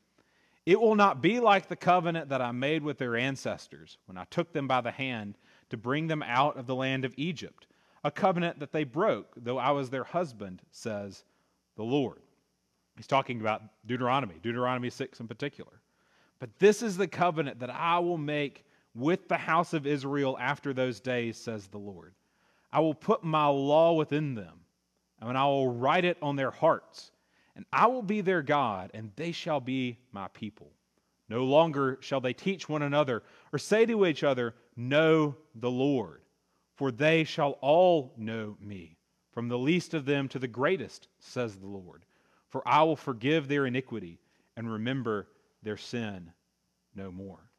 It 0.66 0.80
will 0.80 0.96
not 0.96 1.22
be 1.22 1.38
like 1.38 1.68
the 1.68 1.76
covenant 1.76 2.30
that 2.30 2.42
I 2.42 2.50
made 2.50 2.82
with 2.82 2.98
their 2.98 3.14
ancestors 3.16 3.98
when 4.06 4.18
I 4.18 4.24
took 4.24 4.52
them 4.52 4.66
by 4.66 4.80
the 4.80 4.90
hand 4.90 5.38
to 5.70 5.76
bring 5.76 6.08
them 6.08 6.24
out 6.24 6.56
of 6.56 6.66
the 6.66 6.74
land 6.74 7.04
of 7.04 7.14
Egypt, 7.16 7.68
a 8.02 8.10
covenant 8.10 8.58
that 8.58 8.72
they 8.72 8.82
broke, 8.82 9.32
though 9.36 9.58
I 9.58 9.70
was 9.70 9.90
their 9.90 10.02
husband, 10.02 10.60
says 10.72 11.22
the 11.76 11.84
Lord. 11.84 12.18
He's 12.96 13.06
talking 13.06 13.40
about 13.40 13.62
Deuteronomy, 13.86 14.40
Deuteronomy 14.42 14.90
6 14.90 15.20
in 15.20 15.28
particular. 15.28 15.80
But 16.40 16.58
this 16.58 16.82
is 16.82 16.96
the 16.96 17.06
covenant 17.06 17.60
that 17.60 17.70
I 17.70 18.00
will 18.00 18.18
make 18.18 18.64
with 18.92 19.28
the 19.28 19.36
house 19.36 19.72
of 19.72 19.86
Israel 19.86 20.36
after 20.40 20.72
those 20.72 20.98
days, 20.98 21.36
says 21.36 21.68
the 21.68 21.78
Lord. 21.78 22.12
I 22.72 22.80
will 22.80 22.94
put 22.94 23.22
my 23.22 23.46
law 23.46 23.92
within 23.92 24.34
them 24.34 24.62
and 25.28 25.38
I 25.38 25.44
will 25.46 25.72
write 25.72 26.04
it 26.04 26.18
on 26.20 26.36
their 26.36 26.50
hearts. 26.50 27.12
And 27.54 27.64
I 27.72 27.86
will 27.86 28.02
be 28.02 28.22
their 28.22 28.42
God, 28.42 28.90
and 28.94 29.12
they 29.16 29.32
shall 29.32 29.60
be 29.60 29.98
my 30.10 30.28
people. 30.28 30.72
No 31.28 31.44
longer 31.44 31.98
shall 32.00 32.20
they 32.20 32.32
teach 32.32 32.68
one 32.68 32.82
another 32.82 33.22
or 33.52 33.58
say 33.58 33.86
to 33.86 34.06
each 34.06 34.24
other, 34.24 34.54
Know 34.74 35.36
the 35.54 35.70
Lord, 35.70 36.22
for 36.76 36.90
they 36.90 37.24
shall 37.24 37.52
all 37.60 38.14
know 38.16 38.56
me, 38.60 38.96
from 39.32 39.48
the 39.48 39.58
least 39.58 39.94
of 39.94 40.06
them 40.06 40.28
to 40.28 40.38
the 40.38 40.48
greatest, 40.48 41.08
says 41.18 41.56
the 41.56 41.66
Lord. 41.66 42.04
For 42.48 42.66
I 42.66 42.82
will 42.82 42.96
forgive 42.96 43.48
their 43.48 43.66
iniquity 43.66 44.18
and 44.56 44.70
remember 44.70 45.28
their 45.62 45.76
sin 45.76 46.32
no 46.94 47.10
more. 47.10 47.50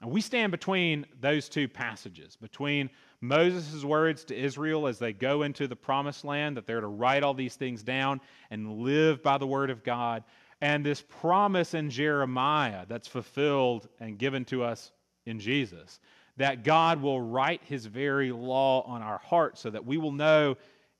And 0.00 0.10
we 0.10 0.20
stand 0.20 0.50
between 0.50 1.06
those 1.20 1.48
two 1.48 1.68
passages, 1.68 2.36
between 2.36 2.90
Moses' 3.22 3.84
words 3.84 4.24
to 4.24 4.36
Israel 4.36 4.88
as 4.88 4.98
they 4.98 5.12
go 5.12 5.42
into 5.42 5.68
the 5.68 5.76
promised 5.76 6.24
land, 6.24 6.56
that 6.56 6.66
they're 6.66 6.80
to 6.80 6.88
write 6.88 7.22
all 7.22 7.34
these 7.34 7.54
things 7.54 7.82
down 7.82 8.20
and 8.50 8.80
live 8.80 9.22
by 9.22 9.38
the 9.38 9.46
word 9.46 9.70
of 9.70 9.84
God, 9.84 10.24
and 10.60 10.84
this 10.84 11.02
promise 11.02 11.72
in 11.72 11.88
Jeremiah 11.88 12.84
that's 12.88 13.06
fulfilled 13.06 13.88
and 14.00 14.18
given 14.18 14.44
to 14.46 14.64
us 14.64 14.90
in 15.24 15.38
Jesus, 15.38 16.00
that 16.36 16.64
God 16.64 17.00
will 17.00 17.20
write 17.20 17.62
his 17.64 17.86
very 17.86 18.32
law 18.32 18.82
on 18.82 19.02
our 19.02 19.18
hearts 19.18 19.60
so 19.60 19.70
that 19.70 19.86
we 19.86 19.98
will 19.98 20.12
know 20.12 20.56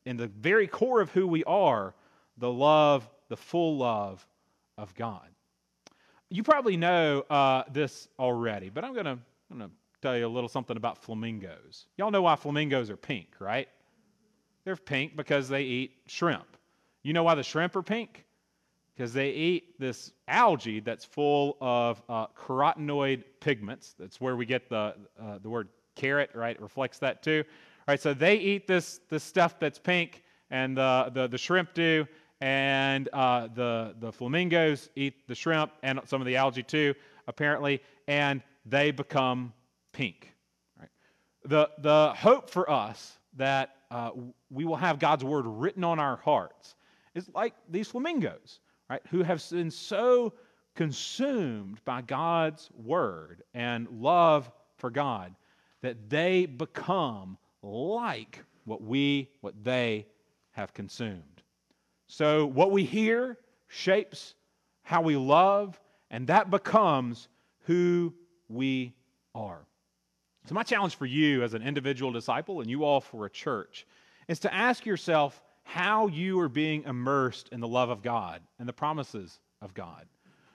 in 0.06 0.16
the 0.16 0.28
very 0.28 0.68
core 0.68 1.00
of 1.00 1.10
who 1.10 1.26
we 1.26 1.42
are 1.44 1.92
the 2.38 2.50
love, 2.50 3.08
the 3.28 3.36
full 3.36 3.76
love 3.76 4.26
of 4.78 4.94
God. 4.94 5.28
You 6.30 6.42
probably 6.42 6.76
know 6.76 7.20
uh, 7.28 7.64
this 7.72 8.08
already, 8.18 8.70
but 8.70 8.84
I'm 8.84 8.94
going 8.94 9.04
to 9.06 9.70
tell 10.02 10.16
you 10.16 10.26
a 10.26 10.28
little 10.28 10.48
something 10.48 10.76
about 10.76 10.98
flamingos. 10.98 11.86
Y'all 11.96 12.10
know 12.10 12.22
why 12.22 12.36
flamingos 12.36 12.90
are 12.90 12.96
pink, 12.96 13.28
right? 13.38 13.68
They're 14.64 14.76
pink 14.76 15.16
because 15.16 15.48
they 15.48 15.62
eat 15.62 15.92
shrimp. 16.06 16.56
You 17.02 17.12
know 17.12 17.22
why 17.22 17.34
the 17.34 17.42
shrimp 17.42 17.74
are 17.76 17.82
pink? 17.82 18.24
Because 18.94 19.12
they 19.12 19.30
eat 19.30 19.80
this 19.80 20.12
algae 20.28 20.80
that's 20.80 21.04
full 21.04 21.56
of 21.60 22.02
uh, 22.08 22.26
carotenoid 22.38 23.24
pigments. 23.40 23.94
That's 23.98 24.20
where 24.20 24.36
we 24.36 24.44
get 24.44 24.68
the, 24.68 24.94
uh, 25.20 25.38
the 25.42 25.48
word 25.48 25.68
carrot, 25.94 26.30
right? 26.34 26.54
It 26.56 26.62
reflects 26.62 26.98
that 26.98 27.22
too, 27.22 27.44
Right, 27.88 28.00
so 28.00 28.14
they 28.14 28.36
eat 28.36 28.68
this, 28.68 29.00
this 29.08 29.24
stuff 29.24 29.58
that's 29.58 29.78
pink, 29.78 30.22
and 30.50 30.76
the, 30.76 31.10
the, 31.12 31.26
the 31.26 31.38
shrimp 31.38 31.74
do, 31.74 32.06
and 32.40 33.08
uh, 33.12 33.48
the, 33.54 33.94
the 33.98 34.12
flamingos 34.12 34.88
eat 34.94 35.26
the 35.26 35.34
shrimp 35.34 35.72
and 35.82 36.00
some 36.04 36.20
of 36.20 36.26
the 36.26 36.36
algae 36.36 36.62
too, 36.62 36.94
apparently, 37.26 37.82
and 38.06 38.40
they 38.64 38.92
become 38.92 39.52
pink. 39.92 40.34
Right? 40.78 40.88
The, 41.44 41.70
the 41.78 42.14
hope 42.16 42.50
for 42.50 42.70
us 42.70 43.18
that 43.36 43.76
uh, 43.90 44.10
we 44.50 44.64
will 44.64 44.76
have 44.76 44.98
God's 44.98 45.24
word 45.24 45.46
written 45.46 45.84
on 45.84 45.98
our 45.98 46.16
hearts 46.16 46.74
is 47.14 47.28
like 47.34 47.54
these 47.70 47.88
flamingos, 47.88 48.60
right, 48.88 49.02
who 49.10 49.22
have 49.22 49.42
been 49.50 49.70
so 49.70 50.32
consumed 50.74 51.80
by 51.84 52.00
God's 52.02 52.70
word 52.74 53.42
and 53.54 53.86
love 53.90 54.50
for 54.76 54.90
God 54.90 55.34
that 55.82 56.08
they 56.08 56.46
become 56.46 57.36
like 57.62 58.42
what 58.64 58.82
we, 58.82 59.28
what 59.40 59.62
they 59.62 60.06
have 60.52 60.72
consumed. 60.72 61.42
So, 62.06 62.46
what 62.46 62.70
we 62.70 62.84
hear 62.84 63.38
shapes 63.68 64.34
how 64.82 65.00
we 65.00 65.16
love, 65.16 65.80
and 66.10 66.26
that 66.26 66.50
becomes 66.50 67.28
who 67.64 68.12
we 68.48 68.94
are. 69.34 69.66
So, 70.46 70.54
my 70.54 70.62
challenge 70.64 70.96
for 70.96 71.06
you 71.06 71.42
as 71.42 71.54
an 71.54 71.62
individual 71.62 72.10
disciple 72.10 72.60
and 72.60 72.70
you 72.70 72.84
all 72.84 73.00
for 73.00 73.26
a 73.26 73.30
church 73.30 73.86
is 74.28 74.40
to 74.40 74.52
ask 74.52 74.84
yourself 74.84 75.40
how 75.62 76.08
you 76.08 76.40
are 76.40 76.48
being 76.48 76.82
immersed 76.84 77.48
in 77.50 77.60
the 77.60 77.68
love 77.68 77.90
of 77.90 78.02
God 78.02 78.42
and 78.58 78.68
the 78.68 78.72
promises 78.72 79.38
of 79.60 79.72
God 79.74 80.06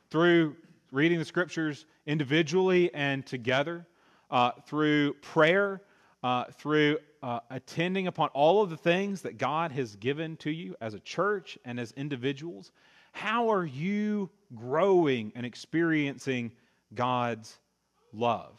through 0.10 0.56
reading 0.92 1.20
the 1.20 1.26
scriptures 1.26 1.86
individually 2.06 2.94
and 2.94 3.26
together, 3.26 3.86
uh, 4.30 4.52
through 4.66 5.14
prayer, 5.16 5.82
uh, 6.24 6.46
through 6.58 6.98
uh, 7.24 7.40
attending 7.50 8.08
upon 8.08 8.30
all 8.30 8.62
of 8.62 8.70
the 8.70 8.78
things 8.78 9.22
that 9.22 9.38
God 9.38 9.72
has 9.72 9.96
given 9.96 10.36
to 10.38 10.52
you 10.52 10.76
as 10.82 10.94
a 10.94 11.00
church 11.00 11.58
and 11.66 11.80
as 11.80 11.92
individuals. 11.94 12.72
How 13.12 13.50
are 13.52 13.66
you 13.66 14.30
growing 14.54 15.32
and 15.36 15.46
experiencing 15.46 16.52
God's 16.94 17.58
love? 18.14 18.58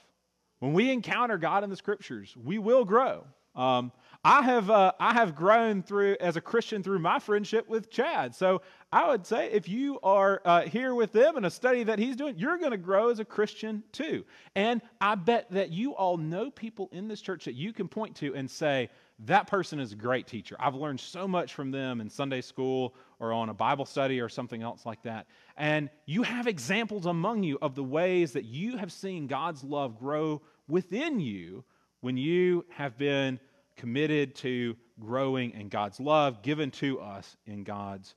When 0.61 0.73
we 0.73 0.91
encounter 0.91 1.39
God 1.39 1.65
in 1.65 1.71
the 1.71 1.77
scriptures, 1.77 2.35
we 2.43 2.59
will 2.59 2.85
grow. 2.85 3.25
Um, 3.55 3.93
I 4.25 4.43
have 4.43 4.71
uh, 4.71 4.93
I 5.01 5.15
have 5.15 5.35
grown 5.35 5.83
through 5.83 6.17
as 6.21 6.37
a 6.37 6.41
Christian 6.41 6.83
through 6.83 6.99
my 6.99 7.19
friendship 7.19 7.69
with 7.69 7.91
Chad. 7.91 8.35
So 8.35 8.63
I 8.93 9.09
would 9.09 9.27
say 9.27 9.51
if 9.51 9.69
you 9.69 9.99
are 10.03 10.41
uh, 10.45 10.63
here 10.63 10.95
with 10.95 11.13
them 11.13 11.37
in 11.37 11.45
a 11.45 11.51
study 11.51 11.85
that 11.85 11.99
he's 11.99 12.17
doing, 12.17 12.37
you're 12.37 12.59
going 12.59 12.73
to 12.73 12.77
grow 12.77 13.11
as 13.11 13.21
a 13.21 13.25
Christian 13.25 13.83
too. 13.93 14.25
And 14.55 14.83
I 15.01 15.15
bet 15.15 15.51
that 15.51 15.71
you 15.71 15.95
all 15.95 16.17
know 16.17 16.51
people 16.51 16.89
in 16.93 17.09
this 17.09 17.21
church 17.21 17.45
that 17.45 17.55
you 17.55 17.73
can 17.73 17.89
point 17.89 18.17
to 18.17 18.35
and 18.35 18.51
say 18.51 18.91
that 19.21 19.47
person 19.47 19.81
is 19.81 19.93
a 19.93 19.97
great 19.97 20.27
teacher. 20.27 20.57
I've 20.61 20.75
learned 20.75 21.01
so 21.01 21.27
much 21.27 21.55
from 21.55 21.71
them 21.71 22.01
in 22.01 22.09
Sunday 22.09 22.41
school 22.41 22.95
or 23.21 23.33
on 23.33 23.49
a 23.49 23.55
Bible 23.55 23.85
study 23.85 24.21
or 24.21 24.29
something 24.29 24.63
else 24.63 24.87
like 24.87 25.03
that. 25.03 25.27
And 25.57 25.91
you 26.07 26.23
have 26.23 26.47
examples 26.47 27.07
among 27.07 27.43
you 27.43 27.59
of 27.61 27.75
the 27.75 27.83
ways 27.83 28.33
that 28.33 28.45
you 28.45 28.77
have 28.77 28.93
seen 28.93 29.27
God's 29.27 29.65
love 29.65 29.99
grow 29.99 30.43
within 30.69 31.19
you 31.21 31.65
when 32.01 32.17
you 32.17 32.65
have 32.71 32.97
been 32.97 33.41
committed 33.77 34.35
to 34.37 34.77
growing 35.01 35.53
in 35.53 35.69
God's 35.69 36.01
love 36.01 36.43
given 36.43 36.71
to 36.73 37.01
us 37.01 37.37
in 37.47 37.65
God's 37.65 38.15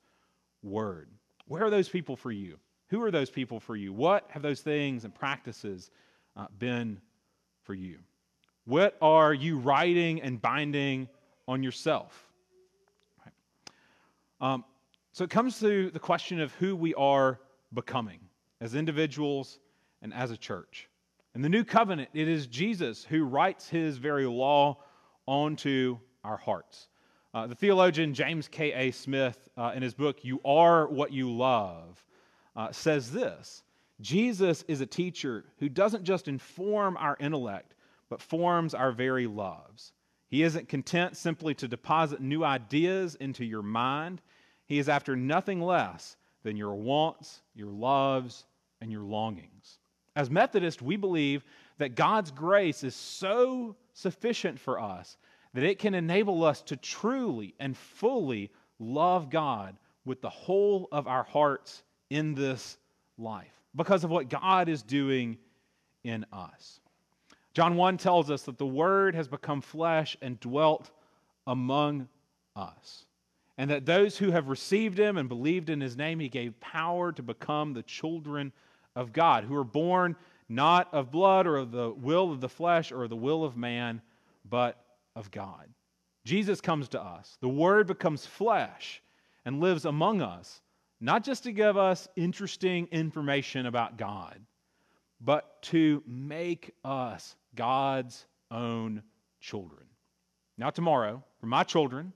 word. 0.63 1.09
Where 1.47 1.65
are 1.65 1.69
those 1.69 1.89
people 1.89 2.15
for 2.15 2.31
you? 2.31 2.57
Who 2.87 3.01
are 3.03 3.11
those 3.11 3.29
people 3.29 3.59
for 3.59 3.75
you? 3.75 3.93
What 3.93 4.25
have 4.29 4.41
those 4.41 4.61
things 4.61 5.05
and 5.05 5.15
practices 5.15 5.89
uh, 6.35 6.47
been 6.59 6.99
for 7.63 7.73
you? 7.73 7.99
What 8.65 8.97
are 9.01 9.33
you 9.33 9.57
writing 9.57 10.21
and 10.21 10.41
binding 10.41 11.07
on 11.47 11.63
yourself? 11.63 12.27
Um, 14.39 14.65
so 15.11 15.23
it 15.23 15.29
comes 15.29 15.59
to 15.59 15.91
the 15.91 15.99
question 15.99 16.39
of 16.39 16.53
who 16.55 16.75
we 16.75 16.93
are 16.95 17.39
becoming 17.73 18.19
as 18.59 18.75
individuals 18.75 19.59
and 20.01 20.13
as 20.13 20.31
a 20.31 20.37
church. 20.37 20.87
In 21.35 21.41
the 21.41 21.49
new 21.49 21.63
covenant, 21.63 22.09
it 22.13 22.27
is 22.27 22.47
Jesus 22.47 23.05
who 23.05 23.23
writes 23.23 23.69
his 23.69 23.97
very 23.97 24.25
law 24.25 24.77
onto 25.25 25.97
our 26.23 26.37
hearts. 26.37 26.87
Uh, 27.33 27.47
the 27.47 27.55
theologian 27.55 28.13
James 28.13 28.47
K.A. 28.49 28.91
Smith, 28.91 29.47
uh, 29.57 29.71
in 29.73 29.81
his 29.81 29.93
book, 29.93 30.25
You 30.25 30.41
Are 30.43 30.87
What 30.87 31.13
You 31.13 31.31
Love, 31.31 32.03
uh, 32.55 32.71
says 32.71 33.11
this 33.11 33.63
Jesus 34.01 34.63
is 34.67 34.81
a 34.81 34.85
teacher 34.85 35.45
who 35.59 35.69
doesn't 35.69 36.03
just 36.03 36.27
inform 36.27 36.97
our 36.97 37.15
intellect, 37.19 37.75
but 38.09 38.21
forms 38.21 38.73
our 38.73 38.91
very 38.91 39.27
loves. 39.27 39.93
He 40.27 40.43
isn't 40.43 40.69
content 40.69 41.15
simply 41.15 41.53
to 41.55 41.67
deposit 41.67 42.21
new 42.21 42.43
ideas 42.43 43.15
into 43.15 43.45
your 43.45 43.61
mind. 43.61 44.21
He 44.71 44.79
is 44.79 44.87
after 44.87 45.17
nothing 45.17 45.59
less 45.59 46.15
than 46.43 46.55
your 46.55 46.75
wants, 46.75 47.41
your 47.53 47.67
loves, 47.67 48.45
and 48.79 48.89
your 48.89 49.01
longings. 49.03 49.79
As 50.15 50.29
Methodists, 50.29 50.81
we 50.81 50.95
believe 50.95 51.43
that 51.77 51.95
God's 51.95 52.31
grace 52.31 52.81
is 52.85 52.95
so 52.95 53.75
sufficient 53.91 54.57
for 54.57 54.79
us 54.79 55.17
that 55.53 55.65
it 55.65 55.77
can 55.77 55.93
enable 55.93 56.45
us 56.45 56.61
to 56.61 56.77
truly 56.77 57.53
and 57.59 57.75
fully 57.75 58.49
love 58.79 59.29
God 59.29 59.75
with 60.05 60.21
the 60.21 60.29
whole 60.29 60.87
of 60.93 61.05
our 61.05 61.23
hearts 61.23 61.83
in 62.09 62.33
this 62.33 62.77
life 63.17 63.61
because 63.75 64.05
of 64.05 64.09
what 64.09 64.29
God 64.29 64.69
is 64.69 64.83
doing 64.83 65.37
in 66.05 66.25
us. 66.31 66.79
John 67.53 67.75
1 67.75 67.97
tells 67.97 68.31
us 68.31 68.43
that 68.43 68.57
the 68.57 68.65
Word 68.65 69.15
has 69.15 69.27
become 69.27 69.59
flesh 69.59 70.15
and 70.21 70.39
dwelt 70.39 70.91
among 71.45 72.07
us, 72.55 73.03
and 73.61 73.69
that 73.69 73.85
those 73.85 74.17
who 74.17 74.31
have 74.31 74.47
received 74.47 74.97
Him 74.97 75.17
and 75.19 75.29
believed 75.29 75.69
in 75.69 75.81
His 75.81 75.95
name, 75.95 76.19
He 76.19 76.29
gave 76.29 76.59
power 76.59 77.11
to 77.11 77.21
become 77.21 77.73
the 77.73 77.83
children 77.83 78.51
of 78.95 79.13
God, 79.13 79.43
who 79.43 79.55
are 79.55 79.63
born 79.63 80.15
not 80.49 80.91
of 80.91 81.11
blood 81.11 81.45
or 81.45 81.57
of 81.57 81.69
the 81.69 81.91
will 81.91 82.31
of 82.31 82.41
the 82.41 82.49
flesh 82.49 82.91
or 82.91 83.07
the 83.07 83.15
will 83.15 83.43
of 83.43 83.55
man, 83.55 84.01
but 84.49 84.83
of 85.15 85.29
God. 85.29 85.67
Jesus 86.25 86.59
comes 86.59 86.89
to 86.89 86.99
us. 86.99 87.37
The 87.39 87.49
Word 87.49 87.85
becomes 87.85 88.25
flesh 88.25 89.03
and 89.45 89.59
lives 89.59 89.85
among 89.85 90.23
us, 90.23 90.63
not 90.99 91.23
just 91.23 91.43
to 91.43 91.51
give 91.51 91.77
us 91.77 92.07
interesting 92.15 92.87
information 92.91 93.67
about 93.67 93.95
God, 93.95 94.39
but 95.23 95.61
to 95.61 96.01
make 96.07 96.73
us 96.83 97.35
God's 97.53 98.25
own 98.49 99.03
children. 99.39 99.85
Now, 100.57 100.71
tomorrow, 100.71 101.23
for 101.39 101.45
my 101.45 101.63
children, 101.63 102.13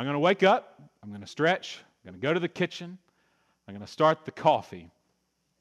I'm 0.00 0.06
going 0.06 0.14
to 0.14 0.20
wake 0.20 0.42
up, 0.42 0.80
I'm 1.02 1.10
going 1.10 1.20
to 1.20 1.26
stretch, 1.26 1.78
I'm 1.78 2.10
going 2.10 2.18
to 2.18 2.26
go 2.26 2.32
to 2.32 2.40
the 2.40 2.48
kitchen, 2.48 2.96
I'm 3.68 3.74
going 3.74 3.84
to 3.84 3.92
start 3.92 4.24
the 4.24 4.30
coffee. 4.30 4.90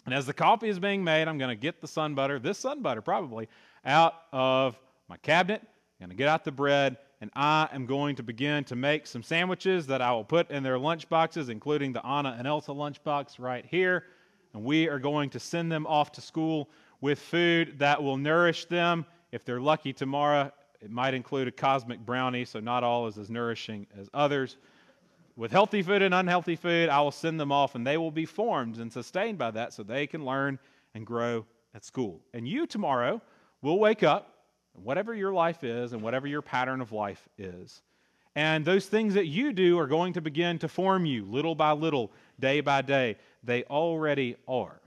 And 0.05 0.15
as 0.15 0.25
the 0.25 0.33
coffee 0.33 0.69
is 0.69 0.79
being 0.79 1.03
made, 1.03 1.27
I'm 1.27 1.37
going 1.37 1.49
to 1.49 1.61
get 1.61 1.81
the 1.81 1.89
sun 1.89 2.15
butter, 2.15 2.39
this 2.39 2.57
sun 2.57 2.81
butter 2.81 3.01
probably, 3.01 3.49
out 3.83 4.13
of 4.31 4.79
my 5.09 5.17
cabinet. 5.17 5.61
I'm 5.61 6.05
going 6.05 6.11
to 6.11 6.15
get 6.15 6.29
out 6.29 6.45
the 6.45 6.53
bread, 6.53 6.95
and 7.19 7.29
I 7.35 7.67
am 7.73 7.85
going 7.85 8.15
to 8.15 8.23
begin 8.23 8.63
to 8.63 8.77
make 8.77 9.07
some 9.07 9.23
sandwiches 9.23 9.85
that 9.87 10.01
I 10.01 10.13
will 10.13 10.23
put 10.23 10.49
in 10.51 10.63
their 10.63 10.79
lunch 10.79 11.09
boxes, 11.09 11.49
including 11.49 11.91
the 11.91 12.05
Anna 12.05 12.33
and 12.39 12.47
Elsa 12.47 12.71
lunchbox 12.71 13.39
right 13.39 13.65
here. 13.65 14.05
And 14.53 14.63
we 14.63 14.87
are 14.87 14.99
going 14.99 15.31
to 15.31 15.39
send 15.41 15.69
them 15.69 15.85
off 15.85 16.13
to 16.13 16.21
school 16.21 16.69
with 17.01 17.19
food 17.19 17.77
that 17.79 18.01
will 18.01 18.15
nourish 18.15 18.67
them. 18.67 19.05
If 19.33 19.43
they're 19.43 19.59
lucky 19.59 19.91
tomorrow, 19.91 20.49
it 20.81 20.91
might 20.91 21.13
include 21.13 21.47
a 21.47 21.51
cosmic 21.51 21.99
brownie, 21.99 22.45
so 22.45 22.59
not 22.59 22.83
all 22.83 23.07
is 23.07 23.17
as 23.17 23.29
nourishing 23.29 23.87
as 23.97 24.09
others 24.13 24.57
with 25.39 25.53
healthy 25.53 25.81
food 25.81 26.01
and 26.01 26.13
unhealthy 26.13 26.57
food, 26.57 26.89
I 26.89 26.99
will 26.99 27.11
send 27.11 27.39
them 27.39 27.49
off 27.49 27.73
and 27.73 27.87
they 27.87 27.95
will 27.95 28.11
be 28.11 28.25
formed 28.25 28.77
and 28.77 28.91
sustained 28.91 29.37
by 29.37 29.51
that 29.51 29.73
so 29.73 29.83
they 29.83 30.05
can 30.05 30.25
learn 30.25 30.59
and 30.93 31.05
grow 31.05 31.45
at 31.73 31.85
school. 31.85 32.19
And 32.33 32.45
you 32.45 32.67
tomorrow 32.67 33.21
will 33.61 33.79
wake 33.79 34.03
up, 34.03 34.33
whatever 34.73 35.15
your 35.15 35.31
life 35.31 35.63
is 35.63 35.93
and 35.93 36.01
whatever 36.01 36.27
your 36.27 36.41
pattern 36.41 36.81
of 36.81 36.91
life 36.91 37.29
is. 37.37 37.81
And 38.35 38.65
those 38.65 38.87
things 38.87 39.13
that 39.13 39.27
you 39.27 39.53
do 39.53 39.79
are 39.79 39.87
going 39.87 40.11
to 40.13 40.21
begin 40.21 40.59
to 40.59 40.67
form 40.67 41.05
you 41.05 41.23
little 41.23 41.55
by 41.55 41.71
little, 41.71 42.11
day 42.37 42.59
by 42.59 42.81
day. 42.81 43.15
They 43.41 43.63
already 43.63 44.35
are. 44.45 44.81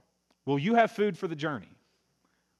Will 0.45 0.59
you 0.59 0.75
have 0.75 0.91
food 0.91 1.17
for 1.17 1.27
the 1.27 1.35
journey? 1.35 1.71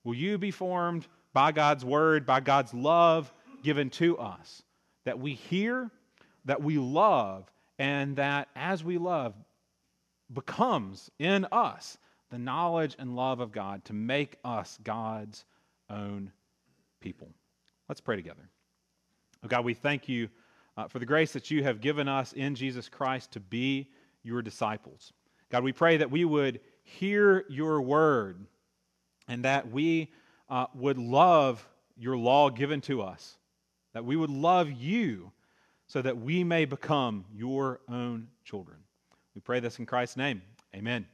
Will 0.03 0.15
you 0.15 0.39
be 0.39 0.49
formed 0.49 1.07
by 1.33 1.51
God's 1.51 1.83
word, 1.83 2.25
by 2.25 2.39
God's 2.39 2.73
love 2.73 3.33
given 3.63 3.89
to 3.91 4.17
us? 4.17 4.63
That 5.05 5.19
we 5.19 5.33
hear, 5.33 5.91
that 6.45 6.61
we 6.61 6.77
love, 6.77 7.51
and 7.79 8.15
that 8.17 8.49
as 8.55 8.83
we 8.83 8.97
love 8.97 9.33
becomes 10.31 11.11
in 11.19 11.45
us 11.51 11.97
the 12.31 12.39
knowledge 12.39 12.95
and 12.97 13.15
love 13.15 13.39
of 13.39 13.51
God 13.51 13.85
to 13.85 13.93
make 13.93 14.37
us 14.43 14.79
God's 14.83 15.45
own 15.89 16.31
people. 16.99 17.29
Let's 17.87 18.01
pray 18.01 18.15
together. 18.15 18.49
Oh 19.43 19.47
God, 19.47 19.65
we 19.65 19.73
thank 19.73 20.09
you 20.09 20.29
uh, 20.75 20.87
for 20.87 20.99
the 20.99 21.05
grace 21.05 21.33
that 21.33 21.51
you 21.51 21.63
have 21.63 21.81
given 21.81 22.07
us 22.07 22.33
in 22.33 22.55
Jesus 22.55 22.89
Christ 22.89 23.31
to 23.33 23.39
be 23.39 23.89
your 24.23 24.41
disciples. 24.41 25.13
God, 25.51 25.63
we 25.63 25.73
pray 25.73 25.97
that 25.97 26.09
we 26.09 26.25
would 26.25 26.61
hear 26.81 27.45
your 27.49 27.81
word 27.81 28.47
and 29.27 29.45
that 29.45 29.69
we 29.69 30.11
uh, 30.53 30.67
would 30.75 30.99
love 30.99 31.67
your 31.97 32.15
law 32.15 32.47
given 32.47 32.79
to 32.79 33.01
us 33.01 33.37
that 33.93 34.05
we 34.05 34.15
would 34.15 34.29
love 34.29 34.71
you 34.71 35.31
so 35.87 35.99
that 35.99 36.15
we 36.15 36.43
may 36.43 36.63
become 36.65 37.25
your 37.33 37.79
own 37.89 38.27
children. 38.45 38.77
We 39.33 39.41
pray 39.41 39.59
this 39.59 39.79
in 39.79 39.87
Christ's 39.87 40.17
name. 40.17 40.43
Amen. 40.75 41.07